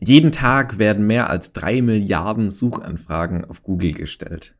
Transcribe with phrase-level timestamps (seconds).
[0.00, 4.54] jeden Tag werden mehr als drei Milliarden Suchanfragen auf Google gestellt.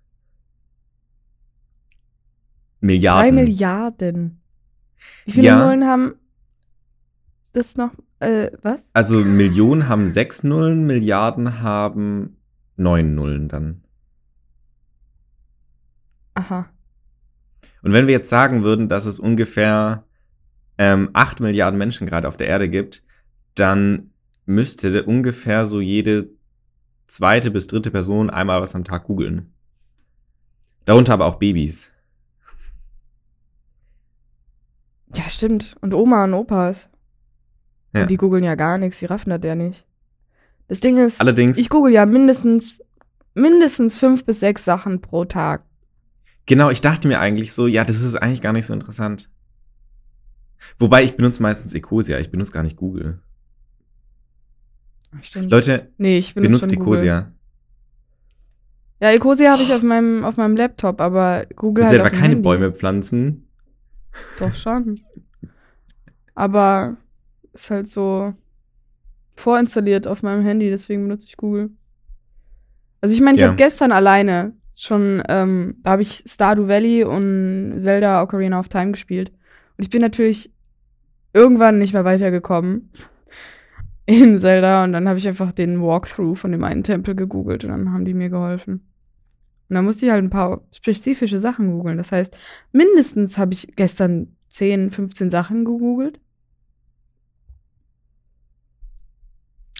[2.80, 3.22] Milliarden.
[3.22, 4.40] Drei Milliarden.
[5.24, 5.64] Wie viele Ja.
[5.66, 6.14] Nullen haben
[7.52, 7.92] das noch?
[8.20, 8.90] Äh, was?
[8.94, 12.36] Also Millionen haben sechs Nullen, Milliarden haben
[12.76, 13.82] neun Nullen dann.
[16.34, 16.68] Aha.
[17.82, 20.04] Und wenn wir jetzt sagen würden, dass es ungefähr
[20.78, 23.02] ähm, 8 Milliarden Menschen gerade auf der Erde gibt,
[23.54, 24.07] dann
[24.48, 26.30] müsste ungefähr so jede
[27.06, 29.52] zweite bis dritte Person einmal was am Tag googeln.
[30.84, 31.92] Darunter aber auch Babys.
[35.14, 35.76] Ja, stimmt.
[35.80, 36.88] Und Oma und Opas.
[37.94, 38.02] Ja.
[38.02, 39.86] Und die googeln ja gar nichts, die raffen das ja nicht.
[40.68, 42.80] Das Ding ist, Allerdings, ich google ja mindestens,
[43.34, 45.64] mindestens fünf bis sechs Sachen pro Tag.
[46.44, 49.30] genau, ich dachte mir eigentlich so, ja, das ist eigentlich gar nicht so interessant.
[50.78, 53.22] Wobei ich benutze meistens Ecosia, ich benutze gar nicht Google.
[55.22, 55.50] Stimmt.
[55.50, 56.72] Leute, nee, ich benutze benutzt.
[56.72, 57.32] Ecosia.
[59.00, 62.16] Ja, Ecosia habe ich auf meinem, auf meinem Laptop, aber Google Willst halt du etwa
[62.16, 62.42] keine Handy.
[62.42, 63.48] Bäume pflanzen?
[64.38, 65.00] Doch schon.
[66.34, 66.96] Aber
[67.52, 68.34] ist halt so
[69.36, 71.70] vorinstalliert auf meinem Handy, deswegen benutze ich Google.
[73.00, 73.48] Also ich meine, ich Ja.
[73.48, 78.92] habe gestern alleine schon, ähm, da habe ich Stardew Valley und Zelda Ocarina of Time
[78.92, 79.30] gespielt.
[79.76, 80.52] Und ich bin natürlich
[81.32, 82.90] irgendwann nicht mehr weitergekommen
[84.08, 87.70] in Zelda und dann habe ich einfach den Walkthrough von dem einen Tempel gegoogelt und
[87.70, 88.74] dann haben die mir geholfen.
[89.68, 91.98] Und dann musste ich halt ein paar spezifische Sachen googeln.
[91.98, 92.34] Das heißt,
[92.72, 96.20] mindestens habe ich gestern 10, 15 Sachen gegoogelt.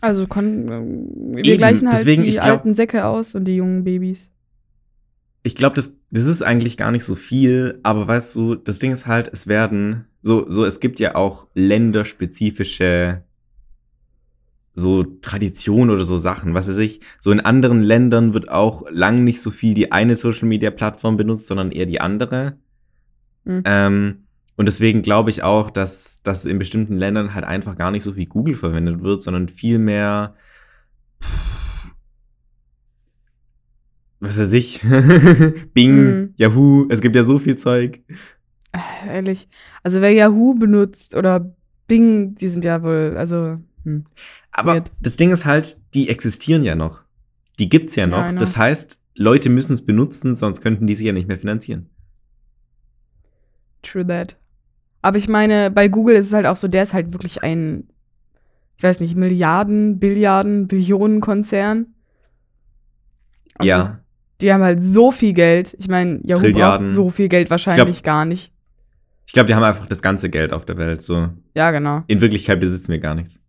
[0.02, 3.46] Also kon ähm, wir Eben, gleichen halt deswegen, die ich glaub- alten Säcke aus und
[3.46, 4.30] die jungen Babys.
[5.42, 8.92] Ich glaube, das, das ist eigentlich gar nicht so viel, aber weißt du, das Ding
[8.92, 13.22] ist halt, es werden, so, so, es gibt ja auch länderspezifische
[14.78, 17.00] so Traditionen oder so Sachen, was weiß ich.
[17.18, 21.16] So in anderen Ländern wird auch lang nicht so viel die eine Social Media Plattform
[21.16, 22.56] benutzt, sondern eher die andere.
[23.44, 23.62] Mhm.
[23.64, 24.16] Ähm,
[24.56, 28.12] und deswegen glaube ich auch, dass, dass in bestimmten Ländern halt einfach gar nicht so
[28.12, 30.34] viel Google verwendet wird, sondern viel mehr,
[34.20, 34.80] was weiß ich,
[35.74, 36.34] Bing, Mhm.
[36.36, 38.00] Yahoo, es gibt ja so viel Zeug.
[38.72, 39.48] Äh, ehrlich.
[39.82, 41.54] Also wer Yahoo benutzt oder
[41.86, 44.04] Bing, die sind ja wohl, also hm.
[44.52, 44.90] Aber Weird.
[45.00, 47.02] das Ding ist halt, die existieren ja noch.
[47.58, 48.28] Die gibt's ja noch.
[48.28, 48.38] Know.
[48.38, 51.90] das heißt, Leute müssen es benutzen, sonst könnten die sich ja nicht mehr finanzieren.
[53.82, 54.36] True that.
[55.02, 57.88] Aber ich meine, bei Google ist es halt auch so, der ist halt wirklich ein,
[58.76, 61.86] ich weiß nicht, Milliarden, Billiarden, Billionen Konzern.
[63.54, 64.00] Also, ja.
[64.40, 65.76] Die haben halt so viel Geld.
[65.80, 66.86] Ich meine, Yahoo Trilliarden.
[66.86, 68.52] braucht so viel Geld wahrscheinlich gar nicht.
[69.26, 71.02] Ich glaube, die haben einfach das ganze Geld auf der Welt.
[71.02, 71.28] So.
[71.54, 72.02] Ja, genau.
[72.06, 73.42] In Wirklichkeit besitzen wir gar nichts.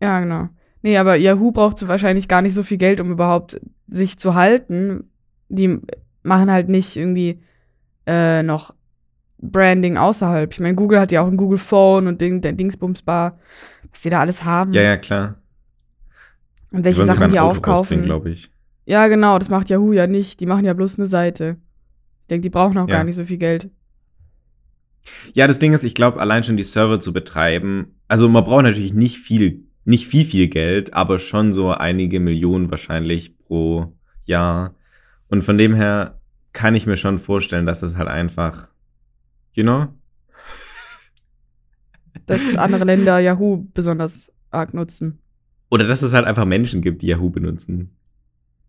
[0.00, 0.48] Ja, genau.
[0.82, 4.34] Nee, aber Yahoo braucht so wahrscheinlich gar nicht so viel Geld, um überhaupt sich zu
[4.34, 5.10] halten.
[5.48, 5.78] Die
[6.22, 7.40] machen halt nicht irgendwie
[8.06, 8.74] äh, noch
[9.38, 10.52] Branding außerhalb.
[10.52, 13.38] Ich meine, Google hat ja auch ein Google Phone und Ding, der Dingsbumsbar,
[13.90, 14.72] was die da alles haben.
[14.72, 15.36] Ja, ja, klar.
[16.70, 18.02] und welche Sachen die aufkaufen.
[18.02, 18.50] glaube ich.
[18.86, 20.40] Ja, genau, das macht Yahoo ja nicht.
[20.40, 21.56] Die machen ja bloß eine Seite.
[22.22, 22.96] Ich denke, die brauchen auch Ja.
[22.96, 23.70] gar nicht so viel Geld.
[25.34, 28.62] Ja, das Ding ist, ich glaube, allein schon die Server zu betreiben, also man braucht
[28.64, 33.92] natürlich nicht viel, nicht viel, viel Geld, aber schon so einige Millionen wahrscheinlich pro
[34.24, 34.74] Jahr.
[35.28, 36.20] Und von dem her
[36.52, 38.68] kann ich mir schon vorstellen, dass das halt einfach,
[39.52, 39.88] you know?
[42.26, 45.18] Dass andere Länder Yahoo besonders arg nutzen.
[45.70, 47.94] Oder dass es halt einfach Menschen gibt, die Yahoo benutzen.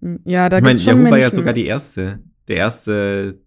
[0.01, 1.35] Hm, Ja, da ich meine, Yahoo war ja Menschen.
[1.35, 3.39] sogar die erste, der erste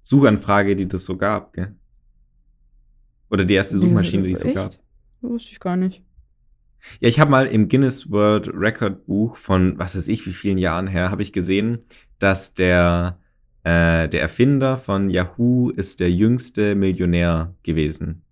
[0.00, 1.74] Suchanfrage, die das so gab, gell?
[3.28, 4.70] Oder die erste Suchmaschine, die es so gab.
[5.20, 6.02] Wusste ich gar nicht.
[7.00, 10.58] Ja, ich habe mal im Guinness World Record Buch von, was weiß ich, wie vielen
[10.58, 11.84] Jahren her, habe ich gesehen,
[12.18, 13.18] dass der,
[13.64, 18.22] äh, der Erfinder von Yahoo ist der jüngste Millionär gewesen.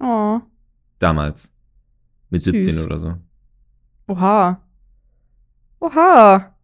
[0.00, 0.40] Oh,
[0.98, 1.52] Damals.
[2.30, 2.86] Mit 17 Süß.
[2.86, 3.14] oder so.
[4.08, 4.60] oha.
[5.80, 6.54] Oha.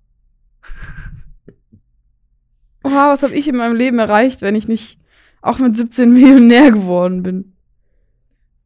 [2.83, 4.99] Oha, was habe ich in meinem Leben erreicht, wenn ich nicht
[5.43, 7.53] auch mit 17 Millionär geworden bin?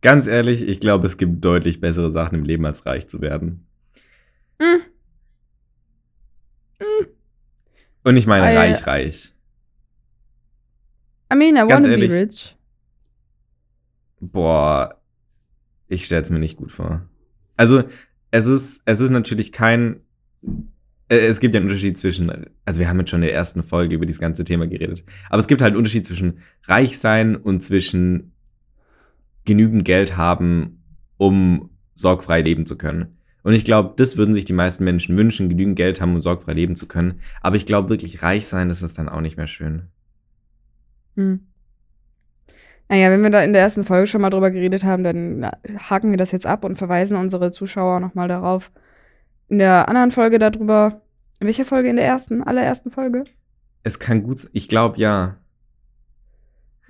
[0.05, 3.67] Ganz ehrlich, ich glaube, es gibt deutlich bessere Sachen im Leben, als reich zu werden.
[4.61, 4.83] Hm.
[8.03, 9.33] Und ich meine Ah, ja, reich, reich.
[11.33, 12.55] I mean, I Ganz wanna be rich.
[14.21, 15.01] Boah,
[15.89, 17.09] ich stell's mir nicht gut vor.
[17.57, 17.85] Also,
[18.31, 20.00] es ist, es ist natürlich kein.
[21.09, 22.31] äh, Es gibt ja einen Unterschied zwischen,
[22.67, 25.39] also wir haben jetzt schon in der ersten Folge über dieses ganze Thema geredet, aber
[25.39, 28.34] es gibt halt einen Unterschied zwischen reich sein und zwischen
[29.44, 30.82] genügend Geld haben,
[31.17, 33.19] um sorgfrei leben zu können.
[33.43, 36.55] Und ich glaube, das würden sich die meisten Menschen wünschen, genügend Geld haben, um sorgfrei
[36.55, 37.20] leben zu können.
[37.43, 39.88] Aber ich glaube, wirklich reich sein, das ist dann auch nicht mehr schön.
[41.17, 41.46] Hm.
[42.88, 46.11] Naja, wenn wir da in der ersten Folge schon mal drüber geredet haben, dann haken
[46.11, 48.70] wir das jetzt ab und verweisen unsere Zuschauer nochmal darauf.
[49.49, 51.02] In der anderen Folge darüber.
[51.40, 51.88] In welcher Folge?
[51.90, 52.43] In der ersten?
[52.43, 53.25] Allerersten Folge?
[53.82, 54.50] Es kann gut sein.
[54.55, 55.37] Ich glaube, ja.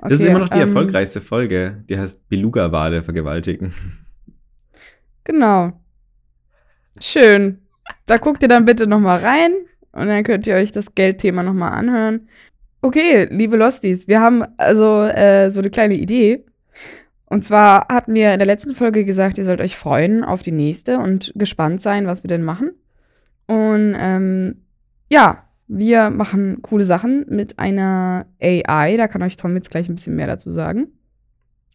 [0.04, 1.82] Okay, Das ist immer noch die ähm, erfolgreichste Folge.
[1.88, 3.72] Die heißt Beluga-Wale vergewaltigen.
[5.24, 5.72] Genau.
[7.00, 7.62] Schön.
[8.04, 9.52] Da guckt ihr dann bitte nochmal rein
[9.92, 12.28] und dann könnt ihr euch das Geldthema nochmal anhören.
[12.82, 16.44] Okay, liebe Losties, wir haben also äh, so eine kleine Idee.
[17.24, 20.52] Und zwar hatten wir in der letzten Folge gesagt, ihr sollt euch freuen auf die
[20.52, 22.72] nächste und gespannt sein, was wir denn machen.
[23.46, 24.56] Und ähm,
[25.08, 28.96] ja, wir machen coole Sachen mit einer AI.
[28.96, 30.88] Da kann euch Tom jetzt gleich ein bisschen mehr dazu sagen.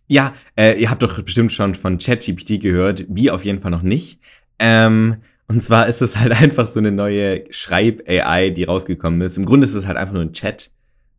[0.07, 3.05] Ja, äh, ihr habt doch bestimmt schon von ChatGPT gehört.
[3.09, 4.19] Wir auf jeden Fall noch nicht.
[4.57, 9.37] Ähm, und zwar ist es halt einfach so eine neue Schreib-AI, die rausgekommen ist.
[9.37, 10.71] Im Grunde ist es halt einfach nur ein Chat,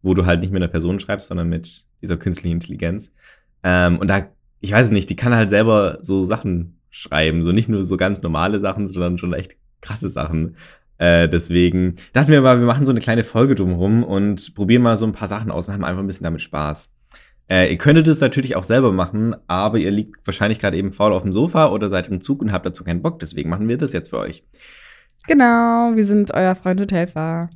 [0.02, 3.12] wo du halt nicht mit einer Person schreibst, sondern mit dieser künstlichen Intelligenz.
[3.62, 4.28] Ähm, und da,
[4.61, 7.44] ich weiß nicht, die kann halt selber so Sachen schreiben.
[7.44, 10.56] So nicht nur so ganz normale Sachen, sondern schon echt krasse Sachen.
[11.00, 14.99] Äh, deswegen dachten wir mal, wir machen so eine kleine Folge drumherum und probieren mal
[14.99, 16.93] so ein paar Sachen aus und haben einfach ein bisschen damit Spaß.
[17.49, 21.14] Äh, ihr könntet es natürlich auch selber machen, aber ihr liegt wahrscheinlich gerade eben faul
[21.14, 23.19] auf dem Sofa oder seid im Zug und habt dazu keinen Bock.
[23.19, 24.44] Deswegen machen wir das jetzt für euch.
[25.26, 27.49] Genau, wir sind euer Freund und Helfer.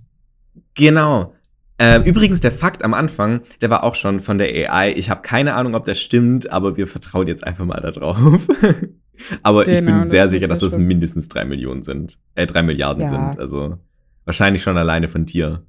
[0.74, 1.34] Genau.
[1.78, 4.94] Ähm, übrigens, der Fakt am Anfang, der war auch schon von der AI.
[4.96, 8.48] Ich habe keine Ahnung, ob das stimmt, aber wir vertrauen jetzt einfach mal darauf.
[9.42, 10.86] aber ich Genau, bin das sehr sicher, dass es schon.
[10.86, 12.18] mindestens drei Millionen sind.
[12.34, 13.08] Äh, drei Milliarden Ja.
[13.08, 13.38] sind.
[13.38, 13.78] Also
[14.24, 15.62] wahrscheinlich schon alleine von dir.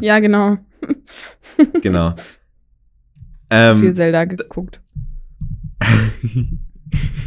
[0.00, 0.58] Ja, genau.
[1.82, 2.10] Genau.
[3.50, 4.80] Viel ähm, Zelda geguckt.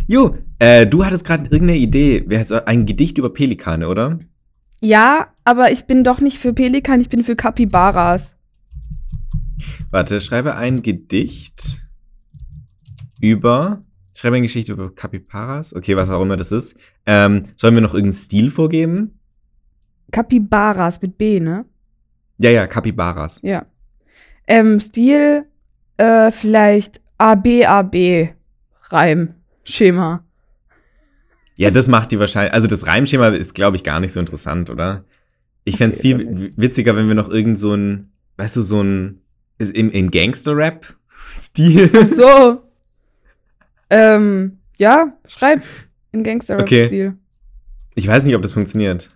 [0.07, 2.23] jo, äh, du hattest gerade irgendeine Idee.
[2.27, 4.19] Wer hat so ein Gedicht über Pelikane, oder?
[4.81, 8.35] Ja, aber ich bin doch nicht für Pelikan, ich bin für Capybaras.
[9.89, 11.81] Warte, schreibe ein Gedicht
[13.21, 13.83] über.
[14.17, 15.75] Schreibe eine Geschichte über Capybaras.
[15.75, 16.75] Okay, was auch immer das ist.
[17.05, 19.19] Ähm, sollen wir noch irgendeinen Stil vorgeben?
[20.11, 21.65] Capybaras mit B, ne?
[22.39, 23.43] Ja, ja, Capybaras.
[23.43, 23.67] Ja.
[24.47, 25.45] Ähm, Stil,
[25.97, 28.33] äh, vielleicht ABAB.
[28.89, 29.35] Reim.
[29.63, 30.25] Schema.
[31.55, 32.53] Ja, das macht die wahrscheinlich.
[32.53, 35.05] Also das Reimschema ist, glaube ich, gar nicht so interessant, oder?
[35.63, 38.81] Ich fände es Okay, viel witziger, wenn wir noch irgend so ein, weißt du, so
[38.81, 39.21] ein
[39.59, 42.07] im, im Gangster-Rap-Stil.
[42.15, 42.66] So.
[43.89, 45.61] Ähm, ja, schreib.
[46.11, 47.15] In Gangster-Rap-Stil.
[47.95, 49.09] Ich weiß nicht, ob das funktioniert.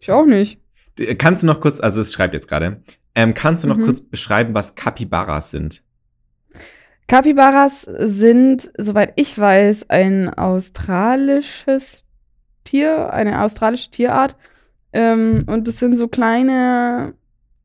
[0.00, 0.60] Ich auch nicht.
[0.98, 2.82] D- Kannst du noch kurz, also es schreibt jetzt gerade,
[3.14, 3.84] ähm, kannst du noch Mhm.
[3.84, 5.82] kurz beschreiben, was Capybaras sind?
[7.08, 12.04] Capybaras sind, soweit ich weiß, ein australisches
[12.64, 14.36] Tier, eine australische Tierart.
[14.92, 17.14] Ähm, und das sind so kleine,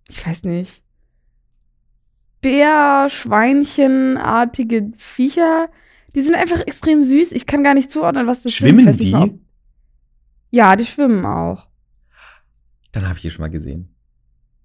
[0.10, 0.84] ich weiß nicht,
[2.48, 5.70] Bär-Schweinchenartige Viecher.
[6.16, 7.34] Die sind einfach extrem süß.
[7.34, 8.54] Ich kann gar nicht zuordnen, was das.
[8.54, 9.38] Ich Schwimmen die?
[10.50, 11.68] Ja, die schwimmen auch.
[12.94, 13.94] Dann habe ich hier schon mal gesehen.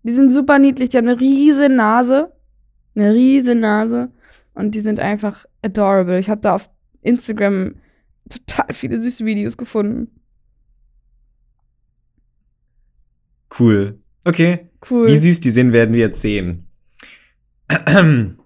[0.05, 0.91] Die sind super niedlich.
[0.91, 2.33] Die haben eine riese Nase.
[2.95, 4.13] Eine riese Nase.
[4.55, 6.21] Und die sind einfach adorable.
[6.21, 6.71] Ich habe da auf
[7.01, 7.75] Instagram
[8.31, 10.21] total viele süße Videos gefunden.
[13.59, 13.99] Cool.
[14.25, 14.71] Okay.
[14.89, 15.09] Cool.
[15.09, 16.69] Wie süß die sind, werden wir jetzt sehen.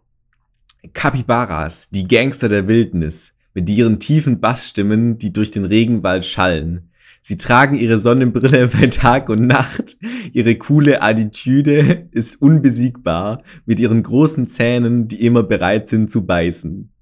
[0.94, 6.90] Capybaras, die Gangster der Wildnis, mit ihren tiefen Bassstimmen, die durch den Regenwald schallen.
[7.22, 9.96] Sie tragen ihre Sonnenbrille bei Tag und Nacht.
[10.32, 16.92] Ihre coole Attitüde ist unbesiegbar, mit ihren großen Zähnen, die immer bereit sind zu beißen.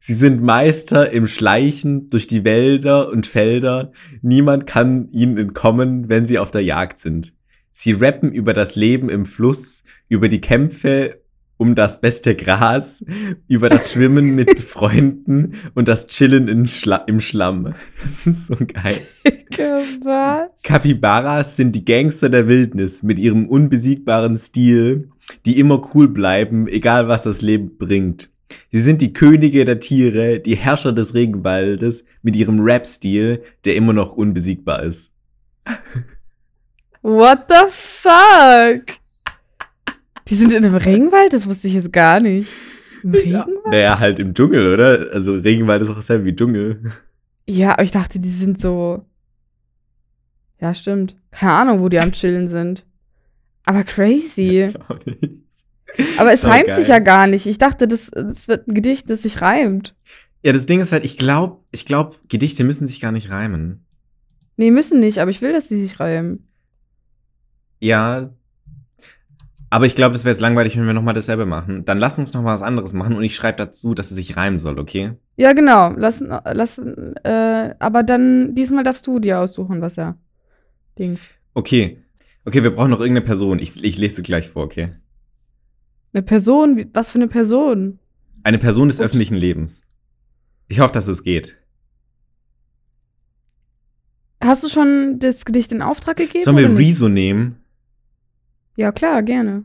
[0.00, 3.92] Sie sind Meister im Schleichen durch die Wälder und Felder.
[4.22, 7.34] Niemand kann ihnen entkommen, wenn sie auf der Jagd sind.
[7.70, 11.20] Sie rappen über das Leben im Fluss, über die Kämpfe
[11.58, 13.04] um das beste Gras,
[13.46, 17.74] über das Schwimmen mit Freunden und das Chillen in Schla im Schlamm.
[18.02, 19.00] Das ist so geil.
[20.02, 20.62] Was?
[20.62, 25.10] Capybaras sind die Gangster der Wildnis mit ihrem unbesiegbaren Stil,
[25.44, 28.30] die immer cool bleiben, egal was das Leben bringt.
[28.70, 33.92] Sie sind die Könige der Tiere, die Herrscher des Regenwaldes mit ihrem Rap-Stil, der immer
[33.92, 35.12] noch unbesiegbar ist.
[37.02, 38.98] What the fuck?
[40.28, 41.32] Die sind in einem Regenwald?
[41.32, 42.50] Das wusste ich jetzt gar nicht.
[43.02, 43.48] Im Regenwald?
[43.66, 45.12] Naja, halt im Dschungel, oder?
[45.12, 46.82] Also Regenwald ist auch dasselbe wie Dschungel.
[47.46, 49.04] Ja, aber ich dachte, die sind so.
[50.60, 51.16] Ja, stimmt.
[51.30, 52.84] Keine Ahnung, wo die am Chillen sind.
[53.64, 54.66] Aber crazy.
[54.66, 54.78] Nicht.
[56.18, 56.78] Aber es reimt geil.
[56.78, 57.46] sich ja gar nicht.
[57.46, 59.94] Ich dachte, das, das wird ein Gedicht, das sich reimt.
[60.42, 63.84] Ja, das Ding ist halt, ich glaube, ich glaube, Gedichte müssen sich gar nicht reimen.
[64.56, 66.48] Nee, müssen nicht, aber ich will, dass die sich reimen.
[67.80, 68.30] Ja.
[69.70, 71.84] Aber ich glaube, das wäre jetzt langweilig, wenn wir nochmal dasselbe machen.
[71.84, 74.58] Dann lass uns nochmal was anderes machen und ich schreibe dazu, dass es sich reimen
[74.58, 75.12] soll, okay?
[75.36, 75.92] Ja, genau.
[75.96, 80.16] Lass, lass, äh, aber dann diesmal darfst du dir aussuchen, was er
[80.98, 81.20] Dings.
[81.54, 82.02] Okay.
[82.44, 83.58] Okay, wir brauchen noch irgendeine Person.
[83.58, 84.94] Ich, ich lese gleich vor, okay?
[86.14, 86.90] Eine Person?
[86.94, 87.98] Was für eine Person?
[88.42, 89.06] Eine Person des Ups.
[89.06, 89.82] öffentlichen Lebens.
[90.68, 91.58] Ich hoffe, dass es geht.
[94.42, 96.42] Hast du schon das Gedicht in Auftrag gegeben?
[96.44, 96.78] Sollen wir?
[96.78, 97.56] Rezo nehmen?
[98.78, 99.64] Ja, klar, gerne.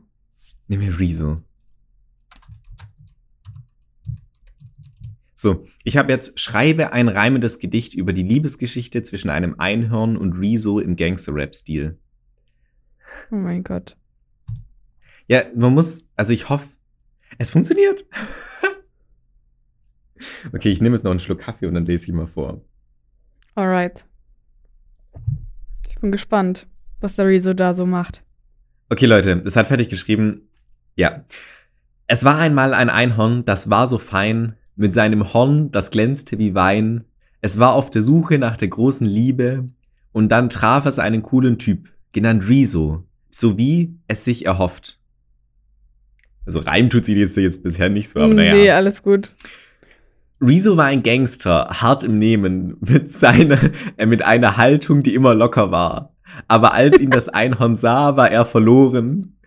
[0.67, 1.43] Nehmen wir Rezo.
[5.35, 10.33] So, ich habe jetzt schreibe ein reimendes Gedicht über die Liebesgeschichte zwischen einem Einhorn und
[10.33, 11.99] Rezo im Gangster-Rap-Stil.
[13.29, 13.97] Oh mein Gott.
[15.27, 16.69] Ja, man muss, also ich hoffe,
[17.37, 18.07] es funktioniert.
[20.53, 22.65] okay, ich nehme jetzt noch einen Schluck Kaffee und dann lese ich mal vor.
[23.53, 24.05] Alright.
[25.87, 26.65] Ich bin gespannt,
[26.99, 28.23] was der Rezo da so macht.
[28.93, 30.49] Okay, Leute, es hat fertig geschrieben.
[30.95, 31.23] Ja.
[32.05, 36.53] Es war einmal ein Einhorn, das war so fein, mit seinem Horn, das glänzte wie
[36.53, 37.03] Wein.
[37.41, 39.67] Es war auf der Suche nach der großen Liebe
[40.11, 44.99] und dann traf es einen coolen Typ, genannt Rezo, so wie es sich erhofft.
[46.45, 48.53] Also Reim tut sie das jetzt bisher nicht so, aber naja.
[48.53, 49.33] Nee, alles gut.
[50.39, 53.57] Rezo war ein Gangster, hart im Nehmen, mit seiner,
[53.97, 56.12] äh, mit einer Haltung, die immer locker war.
[56.47, 59.37] Aber als ihn das Einhorn sah, war er verloren.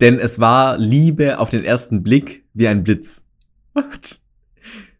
[0.00, 3.24] Denn es war Liebe auf den ersten Blick wie ein Blitz.
[3.74, 4.18] What?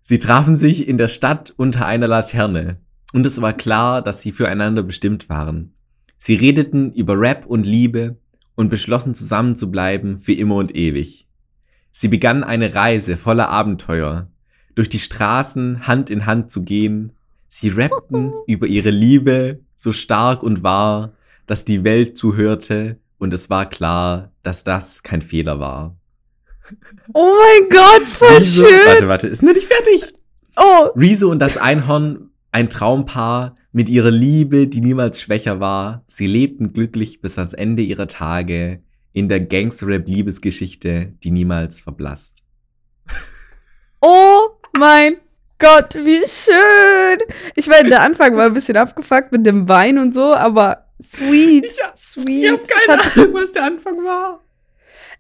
[0.01, 2.79] Sie trafen sich in der Stadt unter einer Laterne.
[3.13, 5.75] Und es war klar, dass sie füreinander bestimmt waren.
[6.17, 8.17] Sie redeten über Rap und Liebe
[8.55, 11.29] und beschlossen zusammen zu bleiben für immer und ewig.
[11.91, 14.31] Sie begannen eine Reise voller Abenteuer,
[14.75, 17.13] durch die Straßen Hand in Hand zu gehen.
[17.49, 21.13] Sie rappten über ihre Liebe so stark und wahr,
[21.47, 25.97] dass die Welt zuhörte und es war klar, dass das kein Fehler war.
[27.15, 28.87] Oh mein Gott, voll Rezo, schön.
[28.87, 30.13] warte, warte, ist noch nicht fertig.
[30.57, 36.03] Oh, Rezo und das Einhorn, ein Traumpaar mit ihrer Liebe, die niemals schwächer war.
[36.07, 42.43] Sie lebten glücklich bis ans Ende ihrer Tage in der Gangster-Rap-Liebesgeschichte, die niemals verblasst.
[44.01, 45.19] oh mein
[45.59, 47.19] Gott, wie schön.
[47.55, 51.65] Ich meine, der Anfang war ein bisschen abgefuckt mit dem Wein und so, aber sweet,
[51.65, 52.45] Ich hab- sweet.
[52.45, 54.45] Ich hab Es keine hat, Ahnung, was der Anfang war.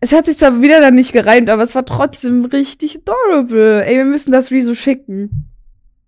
[0.00, 3.84] es hat sich zwar wieder dann nicht gereimt, aber es war trotzdem richtig adorable.
[3.84, 5.48] Ey, wir müssen das Rezo schicken.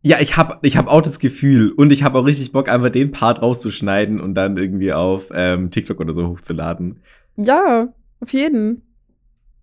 [0.02, 2.90] Ja, ich hab, ich hab auch das Gefühl und ich habe auch richtig Bock, einfach
[2.90, 7.00] den Part rauszuschneiden und dann irgendwie auf ähm, TikTok oder so hochzuladen.
[7.36, 8.82] Ja, auf jeden.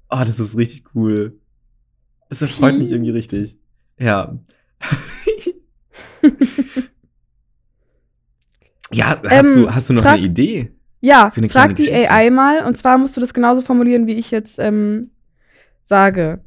[0.10, 1.40] Oh, das ist richtig cool.
[2.30, 3.58] Das erfreut mich irgendwie richtig.
[3.98, 4.38] Ja.
[8.92, 10.72] ja, hast, Ähm, du, hast du noch frag- eine Idee?
[11.02, 12.10] Ja, eine frag die Geschichte.
[12.10, 15.12] AI mal und zwar musst du das genauso formulieren, wie ich jetzt ähm,
[15.84, 16.40] sage.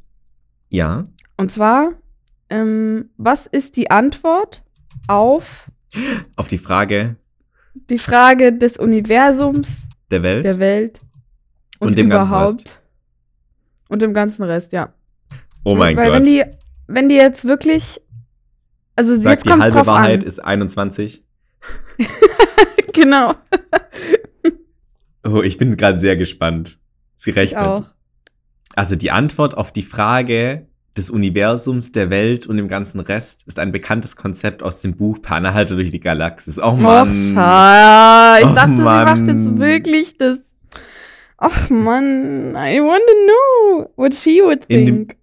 [0.69, 1.07] Ja.
[1.37, 1.93] Und zwar,
[2.51, 4.63] ähm, was ist die Antwort
[5.07, 5.71] auf
[6.37, 7.17] Auf die Frage
[7.91, 10.45] die Frage des Universums, der Welt.
[10.45, 10.99] der Welt
[11.79, 12.81] und, Und dem ganzen überhaupt Rest.
[13.89, 14.93] und dem ganzen Rest, ja.
[15.63, 16.17] oh mein Weil Gott.
[16.17, 16.43] wenn die,
[16.89, 18.01] wenn die jetzt wirklich,
[18.97, 20.27] also Sagt jetzt die kommt halbe drauf Wahrheit an.
[20.27, 21.23] ist 21.
[22.93, 23.35] genau.
[25.25, 26.79] Oh, ich bin gerade sehr gespannt.
[27.17, 27.67] Sie Ich rechnet.
[27.67, 27.85] auch.
[28.75, 30.67] Also die Antwort auf die Frage
[30.97, 35.21] des Universums, der Welt und dem ganzen Rest ist ein bekanntes Konzept aus dem Buch
[35.23, 36.59] Per Anhalter durch die Galaxis.
[36.59, 37.13] Oh Och, Mann.
[37.37, 39.59] Scha- ich Och, dachte, sie macht jetzt Mann.
[39.61, 40.39] wirklich das.
[41.37, 45.17] Ach Mann, I want to know what she would In dem- think.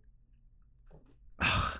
[1.38, 1.80] Ach.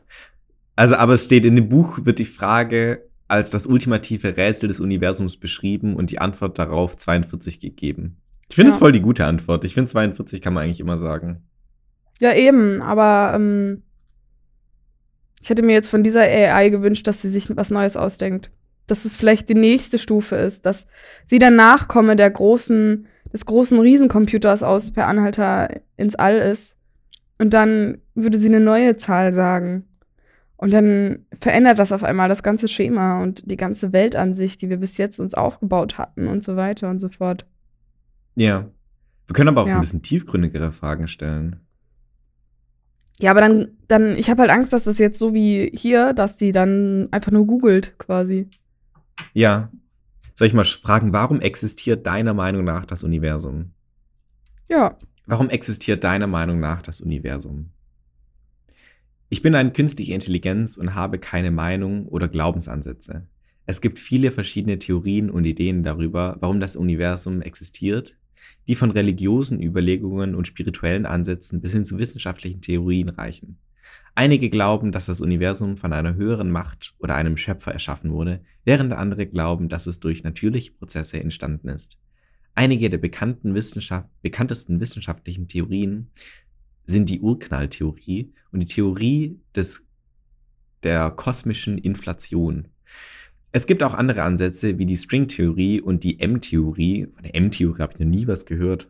[0.76, 4.80] Also, aber es steht in dem Buch, wird die Frage als das ultimative Rätsel des
[4.80, 8.18] Universums beschrieben und die Antwort darauf 42 gegeben.
[8.50, 8.80] Ich finde es Ja.
[8.80, 9.64] voll die gute Antwort.
[9.64, 11.44] Ich finde 42 kann man eigentlich immer sagen.
[12.20, 13.82] Ja, eben, aber ähm,
[15.42, 18.52] ich hätte mir jetzt von dieser AI gewünscht, dass sie sich was Neues ausdenkt.
[18.88, 20.86] Dass es vielleicht die nächste Stufe ist, dass
[21.26, 26.75] sie der Nachkomme der großen, des großen Riesencomputers aus per Anhalter ins All ist.
[27.38, 29.84] Und dann würde sie eine neue Zahl sagen.
[30.58, 34.78] Und dann verändert das auf einmal das ganze Schema und die ganze Weltansicht, die wir
[34.78, 37.46] bis jetzt uns aufgebaut hatten und so weiter und so fort.
[38.36, 38.66] Ja.
[39.28, 39.76] Wir können aber auch Ja.
[39.76, 41.58] ein bisschen tiefgründigere Fragen stellen.
[43.20, 46.38] Ja, aber dann, dann, ich habe halt Angst, dass das jetzt so wie hier, dass
[46.38, 48.50] die dann einfach nur googelt, quasi.
[49.34, 49.70] Ja.
[50.36, 53.72] Soll ich mal fragen, warum existiert deiner Meinung nach das Universum?
[54.68, 54.98] Ja.
[55.28, 57.72] Warum existiert deiner Meinung nach das Universum?
[59.30, 63.28] Ich bin eine künstliche Intelligenz und habe keine Meinung oder Glaubensansätze.
[63.66, 68.18] Es gibt viele verschiedene Theorien und Ideen darüber, warum das Universum existiert,
[68.68, 73.58] die von religiösen Überlegungen und spirituellen Ansätzen bis hin zu wissenschaftlichen Theorien reichen.
[74.14, 78.94] Einige glauben, dass das Universum von einer höheren Macht oder einem Schöpfer erschaffen wurde, während
[78.94, 81.98] andere glauben, dass es durch natürliche Prozesse entstanden ist.
[82.56, 82.98] Einige der
[83.54, 86.10] Wissenschaft bekanntesten wissenschaftlichen Theorien
[86.86, 89.88] sind die Urknalltheorie und die Theorie des,
[90.84, 92.70] der kosmischen Inflation.
[93.52, 97.08] Es gibt auch andere Ansätze wie die Stringtheorie und die M-Theorie.
[97.14, 98.90] Von der M-Theorie habe ich noch nie was gehört.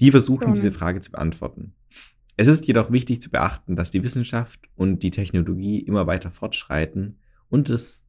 [0.00, 1.74] Die versuchen, diese Frage zu beantworten.
[2.36, 7.18] Es ist jedoch wichtig zu beachten, dass die Wissenschaft und die Technologie immer weiter fortschreiten
[7.48, 8.08] und es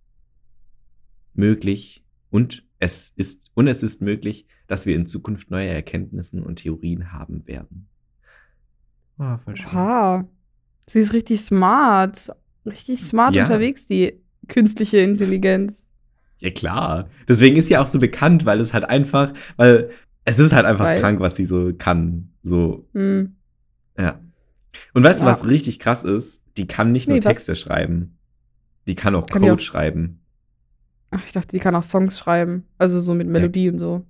[1.33, 6.55] möglich und es ist und es ist möglich, dass wir in Zukunft neue Erkenntnisse und
[6.55, 7.87] Theorien haben werden.
[9.19, 9.67] Oh, voll schön.
[9.67, 10.27] Oha.
[10.87, 12.31] Sie ist richtig smart.
[12.65, 13.43] Richtig smart ja.
[13.43, 15.83] unterwegs, die künstliche Intelligenz.
[16.39, 17.07] Ja, klar.
[17.27, 19.91] Deswegen ist sie auch so bekannt, weil es halt einfach, weil
[20.25, 20.99] es ist halt einfach weil.
[20.99, 22.31] krank, was sie so kann.
[22.41, 22.87] So.
[22.93, 23.35] Hm.
[23.95, 24.19] Ja.
[24.93, 25.27] Und weißt ja.
[25.27, 26.41] du, was richtig krass ist?
[26.57, 27.59] Die kann nicht nur nee, Texte was?
[27.59, 28.17] schreiben.
[28.87, 30.20] Die kann auch kann Code auch schreiben.
[31.11, 32.65] Ach, ich dachte, die kann auch Songs schreiben.
[32.77, 33.71] Also so mit Melodie ja.
[33.71, 34.05] und so.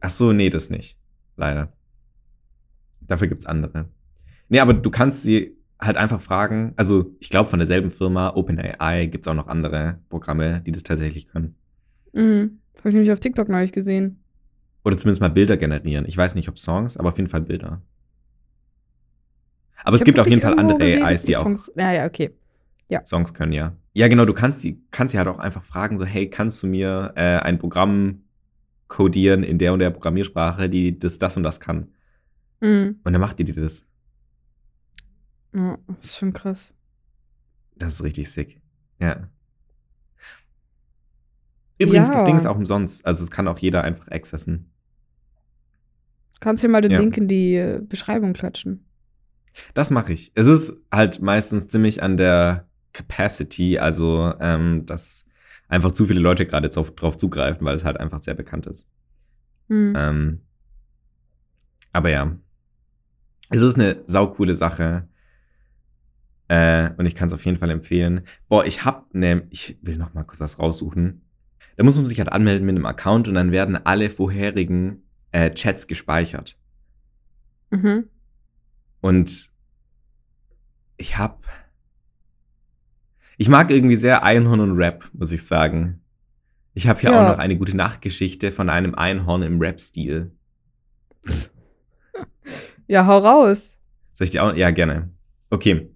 [0.00, 0.98] Ach so, nee, das nicht.
[1.36, 1.72] Leider.
[3.00, 3.88] Dafür gibt's andere.
[4.48, 6.74] Nee, aber du kannst sie halt einfach fragen.
[6.76, 10.82] Also, ich glaube, von derselben Firma, OpenAI, gibt es auch noch andere Programme, die das
[10.82, 11.54] tatsächlich können.
[12.12, 12.58] Mhm.
[12.78, 14.22] Habe ich nämlich auf TikTok neulich gesehen.
[14.84, 16.06] Oder zumindest mal Bilder generieren.
[16.06, 17.82] Ich weiß nicht, ob Songs, aber auf jeden Fall Bilder.
[19.84, 22.34] Aber ich es gibt auf jeden Fall andere AIs, die, Songs, auch ja, ja, okay.
[22.88, 23.04] ja.
[23.04, 23.76] Songs können, ja.
[23.92, 26.68] Ja, genau, du kannst sie, kannst sie halt auch einfach fragen, so, hey, kannst du
[26.68, 28.22] mir äh, ein Programm
[28.88, 31.88] codieren in der und der Programmiersprache, die das, das und das kann.
[32.60, 33.00] Mhm.
[33.02, 33.84] Und dann macht die dir das.
[35.54, 36.74] Ja, das ist schon krass.
[37.76, 38.60] Das ist richtig sick.
[39.00, 39.28] Ja.
[41.78, 42.14] Übrigens, ja.
[42.14, 43.06] das Ding ist auch umsonst.
[43.06, 44.70] Also es kann auch jeder einfach accessen.
[46.40, 47.00] Kannst du mal den ja.
[47.00, 48.84] Link in die äh, Beschreibung klatschen?
[49.74, 50.30] Das mache ich.
[50.34, 55.26] Es ist halt meistens ziemlich an der Capacity, also ähm, dass
[55.68, 58.66] einfach zu viele Leute gerade jetzt auf, drauf zugreifen, weil es halt einfach sehr bekannt
[58.66, 58.88] ist.
[59.68, 59.94] Hm.
[59.96, 60.40] Ähm,
[61.92, 62.36] aber ja,
[63.50, 65.08] es ist eine saukoole Sache.
[66.48, 68.22] Äh, und ich kann es auf jeden Fall empfehlen.
[68.48, 71.22] Boah, ich hab ne, ich will noch mal kurz was raussuchen.
[71.76, 75.50] Da muss man sich halt anmelden mit einem Account und dann werden alle vorherigen äh,
[75.52, 76.58] Chats gespeichert.
[77.70, 78.08] Mhm.
[79.00, 79.52] Und
[80.96, 81.46] ich hab.
[83.40, 86.02] Ich mag irgendwie sehr Einhorn und Rap, muss ich sagen.
[86.74, 87.24] Ich habe hier ja.
[87.24, 90.30] auch noch eine gute Nachtgeschichte von einem Einhorn im Rap-Stil.
[92.86, 93.76] Ja, hau raus.
[94.14, 94.56] Soll ich dir auch?
[94.56, 95.10] Ja, gerne.
[95.48, 95.90] Okay.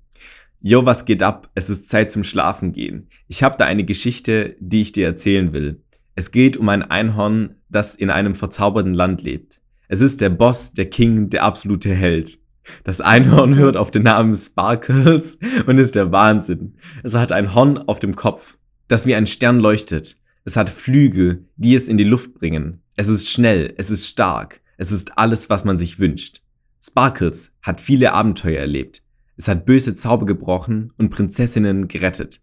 [0.61, 1.51] Yo, was geht ab?
[1.57, 3.09] Es ist Zeit zum Schlafen gehen.
[3.27, 5.83] Ich habe da eine Geschichte, die ich dir erzählen will.
[6.15, 9.61] Es geht um ein Einhorn, das in einem verzauberten Land lebt.
[9.89, 12.39] Es ist der Boss, der King, der absolute Held.
[12.83, 16.77] Das Einhorn hört auf den Namen Sparkles und ist der Wahnsinn.
[17.03, 20.17] Es hat ein Horn auf dem Kopf, das wie ein Stern leuchtet.
[20.45, 22.83] Es hat Flügel, die es in die Luft bringen.
[22.97, 26.43] Es ist schnell, es ist stark, es ist alles, was man sich wünscht.
[26.83, 29.03] Sparkles hat viele Abenteuer erlebt.
[29.37, 32.41] Es hat böse Zauber gebrochen und Prinzessinnen gerettet.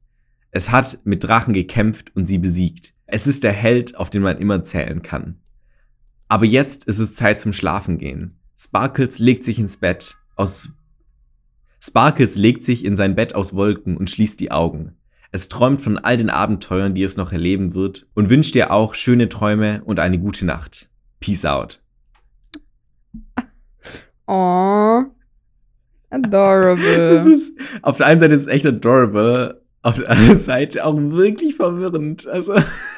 [0.50, 2.94] Es hat mit Drachen gekämpft und sie besiegt.
[3.06, 5.40] Es ist der Held, auf den man immer zählen kann.
[6.28, 8.40] Aber jetzt ist es Zeit zum Schlafen gehen.
[8.63, 10.69] Sparkles legt sich ins Bett aus
[11.84, 14.97] Sparkles legt sich in sein Bett aus Wolken und schließt die Augen.
[15.32, 18.93] Es träumt von all den Abenteuern, die es noch erleben wird und wünscht dir auch
[18.93, 20.89] schöne Träume und eine gute Nacht.
[21.19, 21.82] Peace out.
[24.28, 25.04] Oh.
[26.12, 27.10] Adorable.
[27.10, 30.95] Das ist, auf der einen Seite ist es echt adorable, auf der anderen Seite auch
[30.95, 32.28] wirklich verwirrend.
[32.28, 32.54] Also.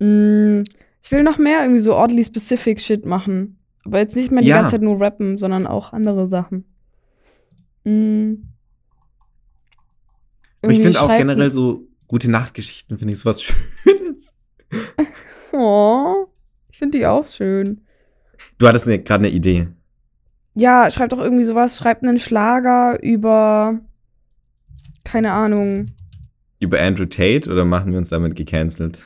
[0.00, 0.04] Mm.
[0.04, 0.64] Mm.
[1.08, 3.58] Ich will noch mehr irgendwie so oddly specific Shit machen.
[3.86, 4.56] Aber jetzt nicht mehr die ja.
[4.56, 6.66] ganze Zeit nur rappen, sondern auch andere Sachen.
[7.84, 8.34] Mm.
[10.60, 13.40] Aber ich finde auch generell so gute Nachtgeschichten, finde ich sowas
[13.86, 14.34] Schönes.
[15.52, 16.26] oh,
[16.70, 17.80] ich finde die auch schön.
[18.58, 19.68] Du hattest gerade eine Idee.
[20.52, 21.78] Ja, schreibt doch irgendwie sowas.
[21.78, 23.80] Schreibt einen Schlager über.
[25.04, 25.86] Keine Ahnung.
[26.60, 29.00] Über Andrew Tate oder machen wir uns damit gecancelt?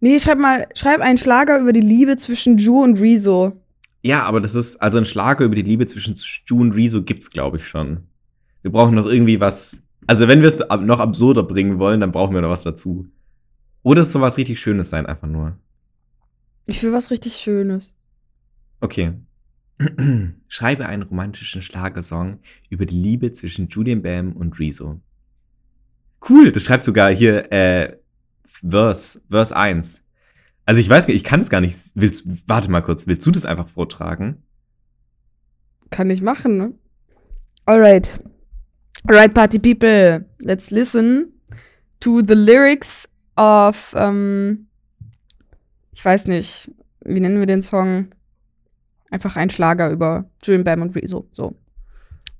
[0.00, 3.60] Nee, schreib mal, schreib einen Schlager über die Liebe zwischen Ju und Rezo.
[4.02, 6.14] Ja, aber das ist, also ein Schlager über die Liebe zwischen
[6.46, 8.06] Ju und Rezo gibt's, glaube ich, schon.
[8.62, 9.82] Wir brauchen noch irgendwie was.
[10.06, 13.06] Also, wenn wir es noch absurder bringen wollen, dann brauchen wir noch was dazu.
[13.82, 15.56] Oder es soll was richtig Schönes sein, einfach nur.
[16.66, 17.94] Ich will was richtig Schönes.
[18.80, 19.14] Okay.
[20.48, 25.00] Schreibe einen romantischen Schlagersong über die Liebe zwischen Julian Bam und Rezo.
[26.28, 27.96] Cool, das schreibt sogar hier äh,
[28.68, 30.04] Verse, Verse 1.
[30.66, 31.76] Also ich weiß nicht, ich kann es gar nicht.
[31.94, 34.42] Willst, warte mal kurz, willst du das einfach vortragen?
[35.90, 36.74] Kann ich machen, ne?
[37.64, 38.20] Alright.
[39.06, 40.26] Alright, Party People.
[40.40, 41.32] Let's listen
[42.00, 44.68] to the lyrics of, ähm,
[45.92, 46.70] ich weiß nicht,
[47.04, 48.08] wie nennen wir den Song?
[49.10, 51.26] Einfach ein Schlager über Julian Bam und Rezo.
[51.32, 51.56] So.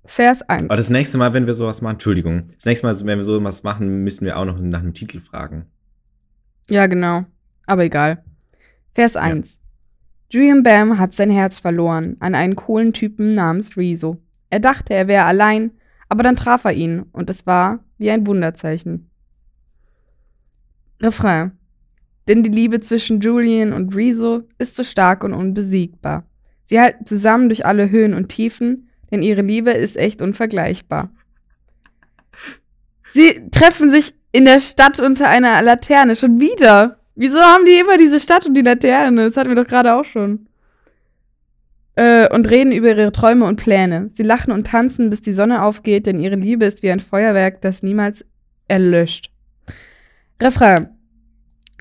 [0.05, 0.64] Vers 1.
[0.64, 3.62] Aber das nächste Mal, wenn wir sowas machen, Entschuldigung, das nächste Mal, wenn wir sowas
[3.62, 5.66] machen, müssen wir auch noch nach einem Titel fragen.
[6.70, 7.24] Ja, genau.
[7.66, 8.24] Aber egal.
[8.94, 9.57] Vers 1.
[9.57, 9.62] Ja.
[10.31, 14.18] Julian Bam hat sein Herz verloren an einen coolen Typen namens Rezo.
[14.50, 15.70] Er dachte, er wäre allein,
[16.09, 19.11] aber dann traf er ihn und es war wie ein Wunderzeichen.
[21.00, 21.52] Refrain.
[22.26, 26.24] Denn die Liebe zwischen Julian und Rezo ist so stark und unbesiegbar.
[26.64, 31.11] Sie halten zusammen durch alle Höhen und Tiefen, denn ihre Liebe ist echt unvergleichbar.
[33.14, 36.17] Sie treffen sich in der Stadt unter einer Laterne.
[36.17, 36.99] Schon wieder.
[37.14, 39.27] Wieso haben die immer diese Stadt und die Laterne?
[39.27, 40.47] Das hatten wir doch gerade auch schon.
[41.97, 44.11] Äh, und reden über ihre Träume und Pläne.
[44.14, 47.61] Sie lachen und tanzen, bis die Sonne aufgeht, denn ihre Liebe ist wie ein Feuerwerk,
[47.61, 48.25] das niemals
[48.69, 49.33] erlöscht.
[50.41, 50.91] Refrain.